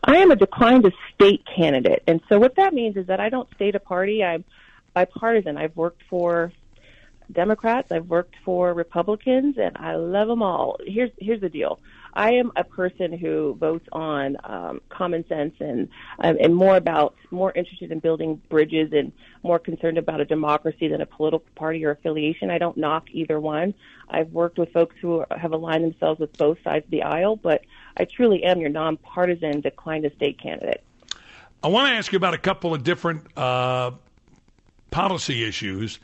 I 0.03 0.17
am 0.17 0.31
a 0.31 0.35
declined 0.35 0.85
as 0.85 0.93
state 1.15 1.43
candidate, 1.55 2.03
and 2.07 2.21
so 2.29 2.39
what 2.39 2.55
that 2.55 2.73
means 2.73 2.97
is 2.97 3.07
that 3.07 3.19
I 3.19 3.29
don't 3.29 3.49
state 3.55 3.75
a 3.75 3.79
party. 3.79 4.23
I'm 4.23 4.45
bipartisan. 4.97 5.57
I've 5.57 5.75
worked 5.75 6.01
for 6.09 6.51
Democrats, 7.31 7.91
I've 7.91 8.07
worked 8.07 8.35
for 8.45 8.73
Republicans, 8.73 9.57
and 9.57 9.77
I 9.77 9.95
love 9.95 10.27
them 10.27 10.41
all. 10.41 10.77
Here's 10.85 11.11
here's 11.19 11.41
the 11.41 11.49
deal. 11.49 11.79
I 12.13 12.31
am 12.33 12.51
a 12.55 12.63
person 12.63 13.11
who 13.11 13.55
votes 13.59 13.87
on 13.91 14.37
um, 14.43 14.81
common 14.89 15.27
sense 15.27 15.53
and 15.59 15.89
um, 16.19 16.37
and 16.39 16.55
more 16.55 16.77
about 16.77 17.15
more 17.29 17.51
interested 17.51 17.91
in 17.91 17.99
building 17.99 18.41
bridges 18.49 18.91
and 18.93 19.11
more 19.43 19.59
concerned 19.59 19.97
about 19.99 20.19
a 20.21 20.25
democracy 20.25 20.87
than 20.87 21.01
a 21.01 21.05
political 21.05 21.45
party 21.55 21.85
or 21.85 21.91
affiliation. 21.91 22.49
I 22.49 22.57
don't 22.57 22.77
knock 22.77 23.03
either 23.11 23.39
one. 23.39 23.73
I've 24.09 24.31
worked 24.31 24.57
with 24.57 24.71
folks 24.71 24.95
who 25.01 25.25
have 25.29 25.51
aligned 25.51 25.83
themselves 25.83 26.19
with 26.19 26.35
both 26.37 26.57
sides 26.63 26.85
of 26.85 26.91
the 26.91 27.03
aisle, 27.03 27.35
but 27.35 27.61
I 27.97 28.05
truly 28.05 28.43
am 28.43 28.61
your 28.61 28.71
nonpartisan 28.71 29.61
declined 29.61 30.03
to 30.05 30.15
state 30.15 30.39
candidate. 30.41 30.81
I 31.61 31.67
want 31.67 31.89
to 31.89 31.93
ask 31.95 32.11
you 32.11 32.17
about 32.17 32.33
a 32.33 32.43
couple 32.49 32.73
of 32.73 32.83
different 32.83 33.25
uh, 33.35 33.91
policy 34.97 35.43
issues 35.43 35.99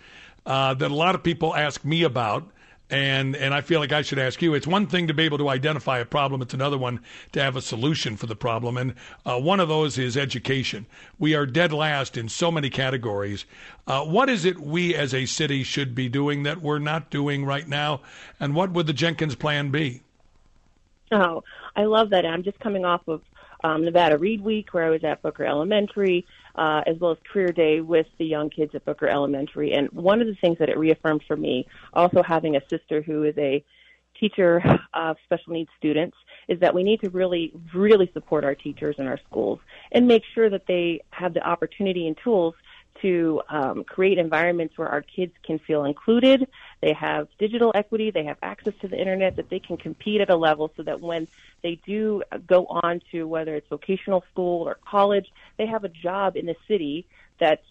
uh, 0.45 0.71
that 0.75 0.91
a 0.91 0.93
lot 0.93 1.15
of 1.15 1.23
people 1.23 1.56
ask 1.56 1.84
me 1.84 2.03
about 2.03 2.47
and 2.91 3.36
and 3.36 3.51
I 3.51 3.62
feel 3.62 3.79
like 3.79 3.91
I 3.91 4.03
should 4.03 4.19
ask 4.19 4.39
you. 4.39 4.53
It's 4.53 4.67
one 4.67 4.86
thing 4.86 5.08
to 5.08 5.15
be 5.15 5.23
able 5.23 5.39
to 5.39 5.49
identify 5.49 5.97
a 5.97 6.06
problem; 6.06 6.43
it's 6.43 6.53
another 6.53 6.77
one 6.77 6.99
to 7.32 7.41
have 7.41 7.56
a 7.56 7.62
solution 7.62 8.17
for 8.17 8.27
the 8.27 8.36
problem. 8.36 8.77
And 8.77 8.93
uh, 9.25 9.39
one 9.39 9.60
of 9.60 9.67
those 9.67 9.97
is 9.97 10.15
education. 10.15 10.86
We 11.17 11.34
are 11.34 11.47
dead 11.47 11.73
last 11.73 12.17
in 12.17 12.29
so 12.29 12.51
many 12.51 12.69
categories. 12.69 13.45
Uh, 13.88 14.03
what 14.03 14.29
is 14.29 14.45
it 14.45 14.60
we 14.60 14.93
as 14.93 15.12
a 15.12 15.25
city 15.25 15.63
should 15.63 15.95
be 15.95 16.08
doing 16.08 16.43
that 16.43 16.62
we're 16.62 16.77
not 16.77 17.10
doing 17.10 17.45
right 17.45 17.67
now? 17.67 18.01
And 18.39 18.53
what 18.53 18.73
would 18.73 18.86
the 18.86 18.93
Jenkins 18.93 19.34
plan 19.34 19.71
be? 19.71 20.01
Oh, 21.12 21.43
I 21.75 21.86
love 21.86 22.12
that. 22.12 22.27
I'm 22.27 22.43
just 22.43 22.60
coming 22.60 22.86
off 22.86 23.08
of 23.08 23.23
um, 23.63 23.86
Nevada 23.86 24.19
Read 24.19 24.43
Week, 24.43 24.71
where 24.71 24.86
I 24.86 24.89
was 24.91 25.03
at 25.03 25.23
Booker 25.23 25.45
Elementary 25.45 26.27
uh, 26.55 26.81
as 26.85 26.97
well 26.99 27.11
as 27.11 27.17
Career 27.31 27.51
Day 27.51 27.81
with 27.81 28.07
the 28.17 28.25
young 28.25 28.49
kids 28.49 28.75
at 28.75 28.85
Booker 28.85 29.07
Elementary. 29.07 29.73
And 29.73 29.89
one 29.91 30.21
of 30.21 30.27
the 30.27 30.35
things 30.35 30.57
that 30.59 30.69
it 30.69 30.77
reaffirmed 30.77 31.23
for 31.27 31.35
me, 31.35 31.67
also 31.93 32.21
having 32.23 32.55
a 32.55 32.61
sister 32.69 33.01
who 33.01 33.23
is 33.23 33.37
a 33.37 33.63
teacher 34.19 34.61
of 34.93 35.17
special 35.25 35.53
needs 35.53 35.69
students, 35.77 36.17
is 36.47 36.59
that 36.59 36.73
we 36.73 36.83
need 36.83 37.01
to 37.01 37.09
really, 37.09 37.51
really 37.73 38.09
support 38.13 38.43
our 38.43 38.55
teachers 38.55 38.95
in 38.99 39.07
our 39.07 39.19
schools 39.29 39.59
and 39.91 40.07
make 40.07 40.23
sure 40.33 40.49
that 40.49 40.67
they 40.67 41.01
have 41.09 41.33
the 41.33 41.41
opportunity 41.41 42.07
and 42.07 42.17
tools 42.23 42.53
to 43.01 43.41
um, 43.49 43.83
create 43.83 44.17
environments 44.17 44.77
where 44.77 44.87
our 44.87 45.01
kids 45.01 45.33
can 45.43 45.59
feel 45.59 45.85
included. 45.85 46.47
They 46.83 46.91
have 46.99 47.29
digital 47.39 47.71
equity. 47.73 48.11
They 48.11 48.25
have 48.25 48.35
access 48.43 48.73
to 48.81 48.89
the 48.89 48.99
internet 48.99 49.37
that 49.37 49.49
they 49.49 49.59
can 49.59 49.77
compete 49.77 50.19
at 50.19 50.29
a 50.29 50.35
level 50.35 50.69
so 50.75 50.83
that 50.83 50.99
when 50.99 51.29
they 51.61 51.79
do 51.85 52.21
go 52.45 52.65
on 52.65 52.99
to 53.11 53.23
whether 53.23 53.55
it's 53.55 53.69
vocational 53.69 54.25
school 54.29 54.67
or 54.67 54.77
college, 54.85 55.25
they 55.57 55.65
have 55.65 55.85
a 55.85 55.89
job 55.89 56.35
in 56.35 56.45
the 56.45 56.57
city 56.67 57.07
that's 57.39 57.63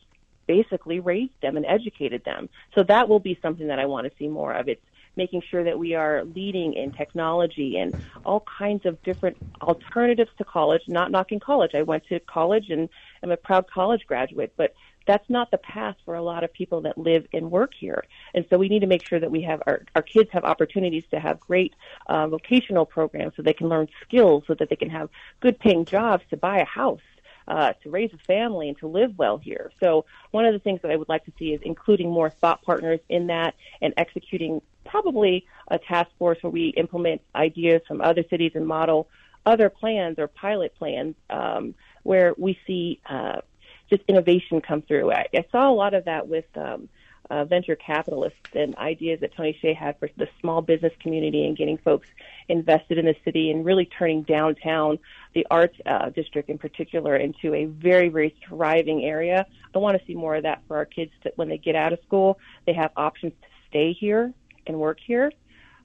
basically 0.47 0.99
raised 0.99 1.39
them 1.43 1.59
and 1.59 1.67
educated 1.67 2.25
them. 2.25 2.49
So 2.75 2.85
that 2.85 3.07
will 3.07 3.21
be 3.21 3.39
something 3.43 3.67
that 3.67 3.79
I 3.79 3.85
want 3.85 4.07
to 4.07 4.13
see 4.19 4.29
more 4.29 4.55
of. 4.55 4.67
It's 4.67 4.81
making 5.15 5.43
sure 5.51 5.63
that 5.63 5.79
we 5.79 5.95
are 5.95 6.25
leading 6.25 6.73
in 6.73 6.91
technology 6.93 7.77
and 7.77 7.93
all 8.25 8.43
kinds 8.59 8.87
of 8.87 9.03
different 9.03 9.37
alternatives 9.61 10.31
to 10.39 10.45
college. 10.45 10.81
Not 10.89 11.11
knocking 11.11 11.39
college. 11.39 11.73
I 11.75 11.83
went 11.83 12.07
to 12.09 12.19
college 12.21 12.71
and 12.71 12.89
I'm 13.23 13.31
a 13.31 13.37
proud 13.37 13.67
college 13.71 14.07
graduate, 14.07 14.55
but 14.57 14.73
that's 15.07 15.29
not 15.29 15.51
the 15.51 15.59
path 15.59 15.97
for 16.05 16.15
a 16.15 16.23
lot 16.23 16.45
of 16.45 16.53
people 16.53 16.83
that 16.83 16.99
live 16.99 17.27
and 17.33 17.51
work 17.51 17.73
here. 17.75 18.05
And 18.35 18.45
so 18.49 18.59
we 18.59 18.69
need 18.69 18.81
to 18.81 18.87
make 18.87 19.07
sure 19.07 19.21
that 19.21 19.31
we 19.31 19.43
have 19.43 19.63
our, 19.67 19.85
our 19.95 20.03
kids 20.03 20.31
have 20.33 20.45
opportunities 20.45 21.05
to 21.11 21.21
have 21.21 21.41
great 21.41 21.75
uh, 22.07 22.29
vocational 22.29 22.87
programs 22.87 23.35
so 23.37 23.43
they 23.43 23.53
can 23.53 23.69
learn 23.69 23.89
skills 24.03 24.45
so 24.47 24.55
that 24.55 24.69
they 24.69 24.77
can 24.77 24.91
have 24.91 25.09
good 25.41 25.59
paying 25.59 25.85
jobs 25.85 26.25
to 26.31 26.37
buy 26.37 26.59
a 26.59 26.65
house. 26.65 27.01
Uh, 27.49 27.73
to 27.83 27.91
raise 27.91 28.13
a 28.15 28.19
family 28.19 28.69
and 28.69 28.79
to 28.79 28.87
live 28.87 29.19
well 29.19 29.37
here. 29.37 29.73
So 29.81 30.05
one 30.31 30.45
of 30.45 30.53
the 30.53 30.61
things 30.61 30.81
that 30.83 30.93
I 30.93 30.97
would 30.97 31.09
like 31.09 31.25
to 31.25 31.33
see 31.41 31.53
is 31.53 31.61
including 31.65 32.09
more 32.09 32.31
thought 32.31 32.63
partners 32.63 33.01
in 33.09 33.27
that 33.27 33.57
and 33.81 33.93
executing 33.97 34.63
probably 34.85 35.45
a 35.67 35.77
task 35.77 36.09
force 36.21 36.39
where 36.43 36.53
we 36.53 36.69
implement 36.69 37.21
ideas 37.35 37.83
from 37.89 38.01
other 38.01 38.23
cities 38.31 38.53
and 38.55 38.65
model 38.65 39.09
other 39.45 39.69
plans 39.69 40.19
or 40.19 40.29
pilot 40.29 40.75
plans 40.77 41.17
um, 41.31 41.75
where 42.05 42.35
we 42.39 42.59
see 42.67 43.01
uh, 43.09 43.41
just 43.91 44.03
innovation 44.09 44.61
come 44.61 44.83
through. 44.83 45.13
I, 45.13 45.27
I 45.35 45.45
saw 45.53 45.71
a 45.71 45.75
lot 45.75 45.95
of 45.95 46.05
that 46.07 46.29
with 46.29 46.47
um, 46.57 46.89
uh, 47.31 47.45
venture 47.45 47.77
capitalists 47.77 48.51
and 48.55 48.77
ideas 48.77 49.21
that 49.21 49.35
Tony 49.35 49.59
Hsieh 49.63 49.75
had 49.75 49.99
for 49.99 50.11
the 50.17 50.29
small 50.41 50.61
business 50.61 50.93
community 51.01 51.47
and 51.47 51.57
getting 51.57 51.79
folks 51.79 52.09
invested 52.49 52.99
in 52.99 53.07
the 53.07 53.17
city 53.25 53.51
and 53.51 53.65
really 53.65 53.87
turning 53.87 54.23
downtown, 54.23 54.99
the 55.35 55.47
arts 55.51 55.77
uh, 55.87 56.11
district 56.11 56.51
in 56.51 56.59
particular, 56.59 57.17
into 57.17 57.55
a 57.55 57.65
very, 57.65 58.09
very 58.09 58.35
thriving 58.47 59.05
area. 59.05 59.47
I 59.75 59.79
want 59.79 59.99
to 59.99 60.07
see 60.07 60.15
more 60.15 60.37
of 60.37 60.43
that 60.43 60.63
for 60.69 60.77
our 60.77 60.85
kids 60.85 61.13
to, 61.23 61.33
when 61.37 61.49
they 61.49 61.59
get 61.59 61.75
out 61.75 61.93
of 61.93 62.01
school. 62.07 62.39
They 62.67 62.75
have 62.75 62.91
options 62.97 63.33
to 63.41 63.49
stay 63.69 63.93
here 63.93 64.33
and 64.67 64.79
work 64.79 64.99
here. 65.01 65.33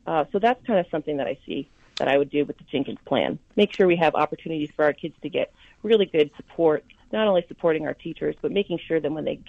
Uh, 0.05 0.25
so 0.31 0.39
that's 0.39 0.65
kind 0.65 0.79
of 0.79 0.85
something 0.89 1.17
that 1.17 1.27
I 1.27 1.37
see 1.45 1.69
that 1.95 2.07
I 2.07 2.17
would 2.17 2.29
do 2.29 2.45
with 2.45 2.57
the 2.57 2.63
Jenkins 2.65 2.99
plan. 3.05 3.39
Make 3.55 3.73
sure 3.73 3.87
we 3.87 3.95
have 3.95 4.15
opportunities 4.15 4.69
for 4.75 4.85
our 4.85 4.93
kids 4.93 5.15
to 5.21 5.29
get 5.29 5.51
really 5.81 6.05
good 6.05 6.31
support 6.35 6.83
not 7.11 7.27
only 7.27 7.45
supporting 7.47 7.85
our 7.85 7.93
teachers, 7.93 8.35
but 8.41 8.51
making 8.51 8.79
sure 8.87 8.99
that 8.99 9.11
when 9.11 9.25
they 9.25 9.39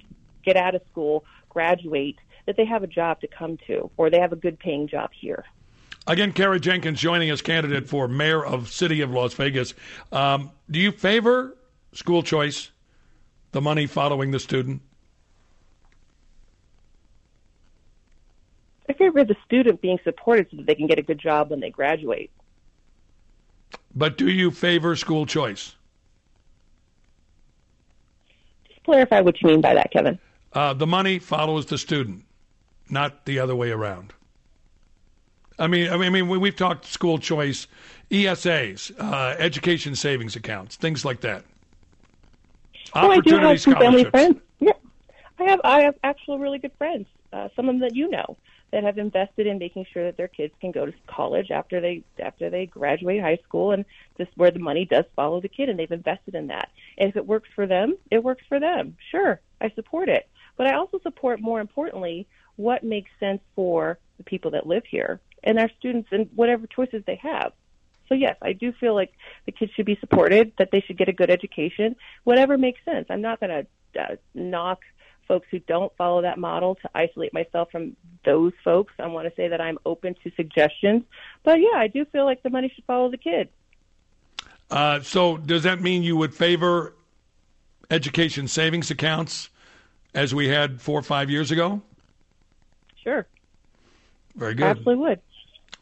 get 0.44 0.57
out 0.57 0.75
of 0.75 0.83
school, 0.90 1.25
graduate, 1.49 2.16
that 2.47 2.57
they 2.57 2.64
have 2.64 2.83
a 2.83 2.87
job 2.87 3.21
to 3.21 3.27
come 3.27 3.59
to 3.66 3.90
or 3.97 4.11
they 4.11 4.21
have 4.21 4.33
a 4.33 4.37
good 4.37 4.59
paying 4.59 4.88
job 4.88 5.11
here. 5.12 5.44
Again, 6.07 6.33
Kara 6.33 6.59
Jenkins 6.59 6.99
joining 7.01 7.31
us, 7.31 7.42
candidate 7.42 7.87
for 7.87 8.09
mayor 8.09 8.44
of 8.44 8.71
City 8.71 9.03
of 9.03 9.11
Las 9.11 9.35
Vegas. 9.35 9.75
Um, 10.11 10.51
do 10.71 10.79
you 10.79 10.90
favor 10.90 11.55
school 11.92 12.23
choice, 12.23 12.71
the 13.53 13.61
money 13.61 13.87
following 13.87 14.31
the 14.31 14.40
student? 14.40 14.81
I 18.88 18.94
favor 18.94 19.23
the 19.23 19.37
student 19.44 19.83
being 19.83 19.99
supported 20.03 20.49
so 20.51 20.57
that 20.57 20.66
they 20.66 20.75
can 20.75 20.87
get 20.87 20.99
a 20.99 21.03
good 21.03 21.18
job 21.18 21.51
when 21.51 21.61
they 21.61 21.68
graduate. 21.68 22.31
But 23.94 24.16
do 24.16 24.31
you 24.31 24.51
favor 24.51 24.97
school 24.97 25.27
choice? 25.27 25.75
Clarify 28.88 29.20
what 29.20 29.40
you 29.42 29.48
mean 29.48 29.61
by 29.61 29.74
that, 29.74 29.90
Kevin. 29.90 30.18
Uh, 30.55 30.72
the 30.72 30.87
money 30.87 31.18
follows 31.18 31.66
the 31.66 31.77
student, 31.77 32.24
not 32.88 33.27
the 33.27 33.38
other 33.38 33.55
way 33.55 33.70
around. 33.70 34.14
I 35.59 35.66
mean, 35.66 35.90
I 35.90 35.96
mean, 35.96 36.07
I 36.07 36.22
mean 36.22 36.29
we've 36.29 36.57
talked 36.57 36.87
school 36.87 37.18
choice, 37.18 37.66
ESAs, 38.11 38.92
uh, 38.98 39.37
education 39.38 39.94
savings 39.94 40.37
accounts, 40.37 40.77
things 40.77 41.05
like 41.05 41.20
that. 41.20 41.44
Oh, 42.94 43.11
I 43.11 43.20
do 43.20 43.37
have 43.37 43.61
some 43.61 43.74
family 43.74 44.05
friends. 44.05 44.40
Yeah, 44.61 44.72
I 45.38 45.44
have. 45.44 45.61
I 45.64 45.83
have 45.83 45.94
actual 46.03 46.38
really 46.38 46.59
good 46.59 46.72
friends. 46.79 47.07
Uh, 47.33 47.48
some 47.55 47.68
of 47.68 47.74
them 47.74 47.81
that 47.81 47.94
you 47.94 48.09
know 48.09 48.38
that 48.70 48.85
have 48.85 48.98
invested 48.98 49.46
in 49.46 49.59
making 49.59 49.87
sure 49.92 50.04
that 50.04 50.16
their 50.16 50.28
kids 50.28 50.52
can 50.61 50.70
go 50.72 50.87
to 50.87 50.92
college 51.07 51.50
after 51.50 51.81
they 51.81 52.02
after 52.18 52.50
they 52.50 52.66
graduate 52.66 53.20
high 53.20 53.38
school 53.44 53.72
and 53.72 53.85
just 54.16 54.31
where 54.37 54.50
the 54.50 54.59
money 54.59 54.85
does 54.85 55.04
follow 55.16 55.40
the 55.40 55.48
kid 55.48 55.68
and 55.68 55.78
they've 55.78 55.90
invested 55.90 56.35
in 56.35 56.48
that. 56.48 56.70
And 56.98 57.09
if 57.09 57.16
it 57.16 57.26
works 57.26 57.48
for 57.54 57.66
them, 57.66 57.96
it 58.11 58.22
works 58.22 58.44
for 58.48 58.61
them. 58.61 58.96
Sure, 59.11 59.40
I 59.61 59.70
support 59.70 60.09
it. 60.09 60.28
But 60.57 60.66
I 60.66 60.74
also 60.74 60.98
support 61.02 61.40
more 61.40 61.61
importantly 61.61 62.26
what 62.57 62.83
makes 62.83 63.11
sense 63.20 63.40
for 63.54 63.98
the 64.18 64.24
people 64.24 64.50
that 64.50 64.66
live 64.66 64.85
here 64.85 65.20
and 65.44 65.59
our 65.59 65.70
students 65.78 66.09
and 66.11 66.28
whatever 66.35 66.66
choices 66.66 67.02
they 67.07 67.20
have. 67.22 67.52
So 68.09 68.14
yes, 68.14 68.37
I 68.42 68.52
do 68.52 68.72
feel 68.72 68.94
like 68.94 69.12
the 69.46 69.52
kids 69.52 69.72
should 69.74 69.87
be 69.87 69.96
supported, 70.00 70.52
that 70.59 70.70
they 70.72 70.81
should 70.81 70.96
get 70.96 71.09
a 71.09 71.12
good 71.12 71.31
education, 71.31 71.94
whatever 72.24 72.59
makes 72.59 72.81
sense. 72.85 73.07
I'm 73.11 73.20
not 73.20 73.38
going 73.38 73.66
to 73.94 74.00
uh, 74.00 74.16
knock 74.35 74.81
folks 75.28 75.46
who 75.50 75.60
don't 75.60 75.94
follow 75.96 76.22
that 76.22 76.38
model 76.38 76.74
to 76.76 76.90
isolate 76.94 77.32
myself 77.32 77.70
from 77.70 77.96
those 78.24 78.52
folks. 78.64 78.92
I 78.98 79.06
want 79.06 79.28
to 79.28 79.34
say 79.36 79.48
that 79.48 79.60
I'm 79.60 79.78
open 79.86 80.16
to 80.24 80.32
suggestions. 80.34 81.04
But 81.44 81.60
yeah, 81.60 81.76
I 81.76 81.86
do 81.86 82.04
feel 82.06 82.24
like 82.24 82.42
the 82.42 82.50
money 82.50 82.72
should 82.74 82.84
follow 82.84 83.10
the 83.10 83.18
kid. 83.18 83.48
Uh, 84.70 85.00
so 85.00 85.36
does 85.36 85.62
that 85.62 85.80
mean 85.80 86.02
you 86.02 86.16
would 86.16 86.34
favor 86.34 86.94
education 87.90 88.48
savings 88.48 88.90
accounts 88.90 89.50
as 90.14 90.34
we 90.34 90.48
had 90.48 90.80
four 90.80 90.98
or 90.98 91.02
five 91.02 91.30
years 91.30 91.50
ago? 91.50 91.80
Sure. 93.02 93.26
Very 94.34 94.54
good. 94.54 94.66
Absolutely 94.66 94.96
would. 94.96 95.20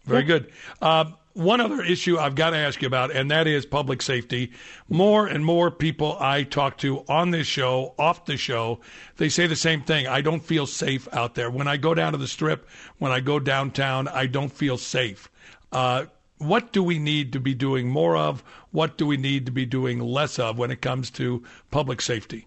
Very 0.05 0.23
good. 0.23 0.53
Uh, 0.81 1.07
one 1.37 1.61
other 1.61 1.83
issue 1.83 2.17
I've 2.19 2.35
got 2.35 2.51
to 2.51 2.57
ask 2.57 2.81
you 2.81 2.87
about, 2.87 3.11
and 3.15 3.31
that 3.31 3.47
is 3.47 3.67
public 3.67 4.01
safety. 4.01 4.53
More 4.89 5.27
and 5.27 5.45
more 5.45 5.71
people 5.71 6.17
I 6.19 6.45
talk 6.45 6.79
to 6.79 7.05
on 7.09 7.31
this 7.31 7.47
show, 7.47 7.95
off 7.99 8.25
the 8.25 8.39
show, 8.39 8.81
they 9.19 9.29
say 9.29 9.47
the 9.47 9.55
same 9.55 9.83
thing. 9.83 10.07
I 10.07 10.23
don't 10.23 10.43
feel 10.43 10.67
safe 10.67 11.07
out 11.13 11.35
there. 11.35 11.51
When 11.51 11.69
I 11.69 11.77
go 11.77 11.93
down 11.93 12.13
to 12.13 12.19
the 12.19 12.27
strip, 12.27 12.67
when 12.99 13.13
I 13.13 13.21
go 13.21 13.39
downtown, 13.39 14.09
I 14.09 14.27
don't 14.27 14.51
feel 14.51 14.79
safe. 14.79 15.31
Uh, 15.73 16.07
what 16.39 16.73
do 16.73 16.83
we 16.83 16.99
need 16.99 17.35
to 17.35 17.41
be 17.41 17.55
doing 17.55 17.89
more 17.89 18.17
of? 18.17 18.43
What 18.71 18.97
do 18.97 19.07
we 19.07 19.19
need 19.19 19.45
to 19.47 19.53
be 19.53 19.67
doing 19.67 20.01
less 20.01 20.39
of 20.39 20.57
when 20.57 20.71
it 20.71 20.81
comes 20.81 21.11
to 21.13 21.45
public 21.71 22.01
safety? 22.01 22.47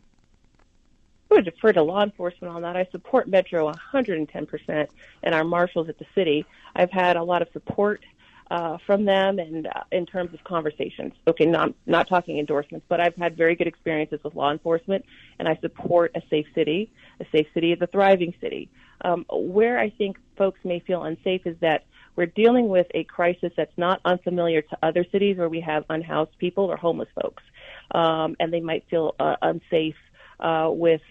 I 1.30 1.36
would 1.36 1.46
defer 1.46 1.74
to 1.74 1.84
law 1.84 2.02
enforcement 2.02 2.56
on 2.56 2.64
that. 2.64 2.76
I 2.76 2.88
support 2.92 3.28
Metro 3.28 3.72
110% 3.72 4.88
and 5.22 5.36
our 5.36 5.44
marshals 5.44 5.90
at 5.90 6.00
the 6.00 6.08
city. 6.16 6.44
I've 6.76 6.92
had 6.92 7.18
a 7.18 7.24
lot 7.24 7.44
of 7.44 7.50
support 7.54 8.04
uh, 8.50 8.78
from 8.86 9.06
them 9.06 9.40
and 9.40 9.68
uh, 9.68 9.84
in 9.92 10.06
terms 10.06 10.34
of 10.34 10.44
conversations. 10.44 11.14
Okay, 11.28 11.46
not 11.46 11.74
not 11.86 12.08
talking 12.08 12.40
endorsements, 12.40 12.86
but 12.90 13.00
I've 13.00 13.16
had 13.16 13.38
very 13.38 13.56
good 13.56 13.68
experiences 13.68 14.20
with 14.24 14.36
law 14.36 14.52
enforcement, 14.52 15.06
and 15.38 15.48
I 15.48 15.58
support 15.62 16.12
a 16.16 16.22
safe 16.30 16.48
city. 16.56 16.92
A 17.20 17.26
safe 17.32 17.48
city 17.54 17.72
is 17.72 17.82
a 17.82 17.88
thriving 17.88 18.34
city. 18.42 18.70
Um, 19.02 19.26
where 19.32 19.80
I 19.80 19.92
think 19.92 20.18
folks 20.38 20.60
may 20.66 20.80
feel 20.80 21.04
unsafe 21.04 21.46
is 21.46 21.56
that 21.62 21.86
we're 22.16 22.26
dealing 22.26 22.68
with 22.68 22.88
a 22.94 23.06
crisis 23.06 23.54
that's 23.56 23.78
not 23.78 24.02
unfamiliar 24.04 24.62
to 24.62 24.78
other 24.84 25.06
cities 25.10 25.38
where 25.38 25.48
we 25.48 25.62
have 25.62 25.86
unhoused 25.90 26.38
people 26.38 26.66
or 26.66 26.76
homeless 26.76 27.08
folks, 27.22 27.44
um, 27.92 28.36
and 28.40 28.52
they 28.52 28.60
might 28.60 28.84
feel 28.90 29.16
uh, 29.20 29.36
unsafe 29.42 29.96
uh, 30.40 30.70
with 30.72 31.02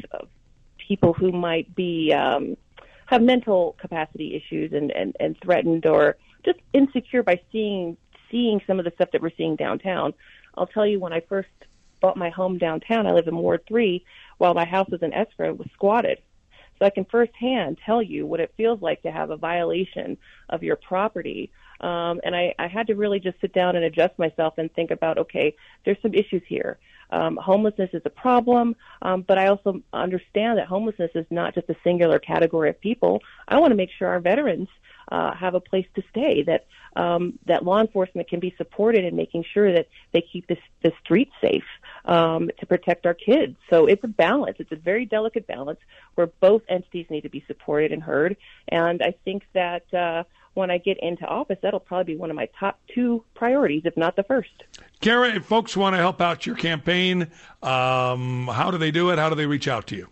people 0.77 1.12
who 1.12 1.33
might 1.33 1.74
be 1.74 2.12
um, 2.12 2.57
have 3.07 3.22
mental 3.22 3.74
capacity 3.81 4.35
issues 4.35 4.72
and, 4.72 4.90
and, 4.90 5.16
and 5.18 5.37
threatened 5.42 5.87
or 5.87 6.16
just 6.44 6.59
insecure 6.72 7.22
by 7.22 7.40
seeing 7.53 7.96
seeing 8.31 8.61
some 8.66 8.79
of 8.79 8.85
the 8.85 8.92
stuff 8.92 9.11
that 9.12 9.22
we're 9.22 9.31
seeing 9.37 9.57
downtown. 9.57 10.12
I'll 10.55 10.66
tell 10.66 10.87
you, 10.87 11.01
when 11.01 11.12
I 11.12 11.20
first 11.20 11.48
bought 12.01 12.16
my 12.16 12.31
home 12.31 12.59
downtown, 12.59 13.07
I 13.07 13.12
live 13.12 13.27
in 13.27 13.37
Ward 13.37 13.62
Three, 13.66 14.05
while 14.38 14.55
my 14.55 14.64
house 14.64 14.88
was 14.90 15.03
in 15.03 15.12
escrow, 15.12 15.51
it 15.51 15.59
was 15.59 15.68
squatted. 15.72 16.18
So 16.79 16.87
I 16.87 16.90
can 16.90 17.07
firsthand 17.07 17.79
tell 17.85 18.01
you 18.01 18.24
what 18.24 18.40
it 18.40 18.55
feels 18.57 18.81
like 18.81 19.03
to 19.03 19.11
have 19.11 19.31
a 19.31 19.37
violation 19.37 20.16
of 20.48 20.62
your 20.62 20.77
property. 20.77 21.51
Um, 21.81 22.20
and 22.24 22.37
I, 22.37 22.55
I 22.59 22.68
had 22.68 22.87
to 22.88 22.94
really 22.94 23.18
just 23.18 23.40
sit 23.40 23.53
down 23.53 23.77
and 23.77 23.85
adjust 23.85 24.18
myself 24.18 24.59
and 24.59 24.72
think 24.72 24.90
about, 24.90 25.18
okay, 25.18 25.57
there's 25.85 26.01
some 26.03 26.14
issues 26.14 26.42
here. 26.46 26.79
Um, 27.11 27.37
homelessness 27.37 27.90
is 27.94 28.03
a 28.05 28.11
problem, 28.11 28.77
um, 29.03 29.22
but 29.22 29.38
I 29.38 29.46
also 29.46 29.81
understand 29.92 30.59
that 30.59 30.66
homelessness 30.66 31.11
is 31.14 31.27
not 31.31 31.55
just 31.55 31.68
a 31.70 31.77
singular 31.83 32.18
category 32.18 32.68
of 32.68 32.81
people. 32.81 33.22
I 33.48 33.59
want 33.59 33.70
to 33.70 33.77
make 33.77 33.90
sure 33.98 34.09
our 34.09 34.20
veterans 34.20 34.68
uh, 35.11 35.35
have 35.35 35.55
a 35.55 35.61
place 35.61 35.87
to 35.94 36.03
stay. 36.11 36.42
That 36.42 36.66
um, 36.97 37.38
that 37.47 37.64
law 37.64 37.81
enforcement 37.81 38.29
can 38.29 38.40
be 38.40 38.55
supported 38.57 39.05
in 39.05 39.16
making 39.16 39.44
sure 39.53 39.73
that 39.73 39.88
they 40.12 40.21
keep 40.21 40.47
the 40.47 40.57
the 40.83 40.92
streets 41.03 41.33
safe 41.40 41.64
um, 42.05 42.51
to 42.59 42.66
protect 42.66 43.07
our 43.07 43.14
kids. 43.14 43.57
So 43.71 43.87
it's 43.87 44.05
a 44.05 44.09
balance. 44.09 44.57
It's 44.59 44.73
a 44.73 44.77
very 44.77 45.07
delicate 45.07 45.47
balance 45.47 45.81
where 46.14 46.27
both 46.27 46.62
entities 46.68 47.07
need 47.11 47.23
to 47.23 47.29
be 47.29 47.44
supported 47.47 47.92
and 47.92 48.03
heard. 48.03 48.37
And 48.68 49.03
I 49.03 49.14
think 49.25 49.44
that. 49.55 49.92
Uh, 49.92 50.25
when 50.55 50.73
I 50.73 50.79
get 50.79 50.99
into 51.01 51.25
office, 51.25 51.59
that'll 51.62 51.79
probably 51.79 52.14
be 52.14 52.18
one 52.18 52.31
of 52.31 52.37
my 52.37 52.49
top 52.59 52.81
two 52.92 53.25
priorities, 53.35 53.83
if 53.85 53.97
not 53.97 54.16
the 54.16 54.25
first. 54.25 54.51
Kara, 55.01 55.29
if 55.37 55.44
folks 55.44 55.77
want 55.77 55.94
to 55.94 55.99
help 55.99 56.21
out 56.21 56.47
your 56.47 56.57
campaign, 56.57 57.29
um, 57.62 58.49
how 58.49 58.73
do 58.73 58.77
they 58.77 58.90
do 58.90 59.11
it? 59.11 59.21
How 59.21 59.29
do 59.29 59.37
they 59.37 59.47
reach 59.47 59.68
out 59.68 59.87
to 59.88 59.97
you? 59.97 60.09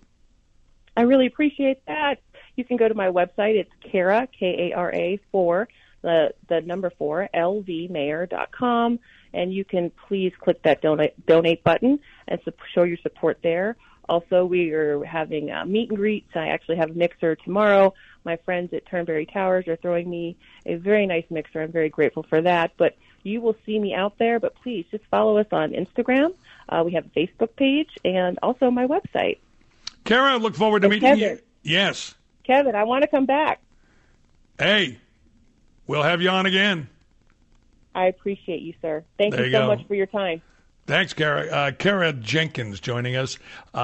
I 0.96 1.02
really 1.02 1.26
appreciate 1.26 1.84
that. 1.86 2.20
You 2.56 2.64
can 2.64 2.76
go 2.76 2.88
to 2.88 2.94
my 2.94 3.08
website. 3.08 3.56
It's 3.56 3.70
Kara, 3.80 4.28
K 4.38 4.70
A 4.72 4.76
R 4.76 4.92
A, 4.92 5.20
for 5.30 5.68
the 6.02 6.32
the 6.48 6.60
number 6.60 6.90
four 6.90 7.28
lvmayor.com, 7.34 8.98
and 9.34 9.52
you 9.52 9.64
can 9.64 9.90
please 10.08 10.32
click 10.38 10.62
that 10.62 10.82
donate 10.82 11.26
donate 11.26 11.62
button 11.64 12.00
and 12.28 12.40
su- 12.44 12.52
show 12.74 12.82
your 12.82 12.98
support 12.98 13.38
there. 13.42 13.76
Also, 14.08 14.44
we 14.44 14.70
are 14.70 15.04
having 15.04 15.50
uh, 15.50 15.64
meet 15.64 15.88
and 15.88 15.98
greets. 15.98 16.30
I 16.34 16.48
actually 16.48 16.76
have 16.76 16.90
a 16.90 16.94
mixer 16.94 17.34
tomorrow. 17.34 17.92
My 18.24 18.36
friends 18.36 18.72
at 18.72 18.86
Turnberry 18.86 19.26
Towers 19.26 19.66
are 19.66 19.76
throwing 19.76 20.08
me 20.08 20.36
a 20.64 20.76
very 20.76 21.06
nice 21.06 21.24
mixer. 21.28 21.60
I'm 21.62 21.72
very 21.72 21.88
grateful 21.88 22.22
for 22.22 22.40
that. 22.42 22.72
But 22.76 22.96
you 23.24 23.40
will 23.40 23.56
see 23.66 23.78
me 23.78 23.94
out 23.94 24.16
there. 24.18 24.38
But 24.38 24.54
please 24.62 24.86
just 24.92 25.04
follow 25.10 25.38
us 25.38 25.46
on 25.50 25.72
Instagram. 25.72 26.34
Uh, 26.68 26.82
we 26.86 26.92
have 26.92 27.06
a 27.06 27.08
Facebook 27.18 27.56
page 27.56 27.90
and 28.04 28.38
also 28.42 28.70
my 28.70 28.86
website. 28.86 29.38
Kara, 30.04 30.34
I 30.34 30.36
look 30.36 30.54
forward 30.54 30.82
to 30.82 30.88
meeting 30.88 31.18
you. 31.18 31.40
Yes. 31.64 32.14
Kevin, 32.46 32.74
I 32.74 32.84
want 32.84 33.02
to 33.02 33.08
come 33.08 33.26
back. 33.26 33.60
Hey, 34.58 34.98
we'll 35.86 36.02
have 36.02 36.22
you 36.22 36.30
on 36.30 36.46
again. 36.46 36.88
I 37.94 38.06
appreciate 38.06 38.62
you, 38.62 38.74
sir. 38.80 39.04
Thank 39.18 39.34
There 39.34 39.46
you 39.46 39.52
so 39.52 39.60
go. 39.60 39.66
much 39.68 39.86
for 39.86 39.94
your 39.94 40.06
time. 40.06 40.42
Thanks, 40.86 41.12
Kara. 41.12 41.46
Uh, 41.46 41.70
Kara 41.72 42.12
Jenkins 42.12 42.78
joining 42.78 43.16
us. 43.16 43.38
Uh, 43.74 43.78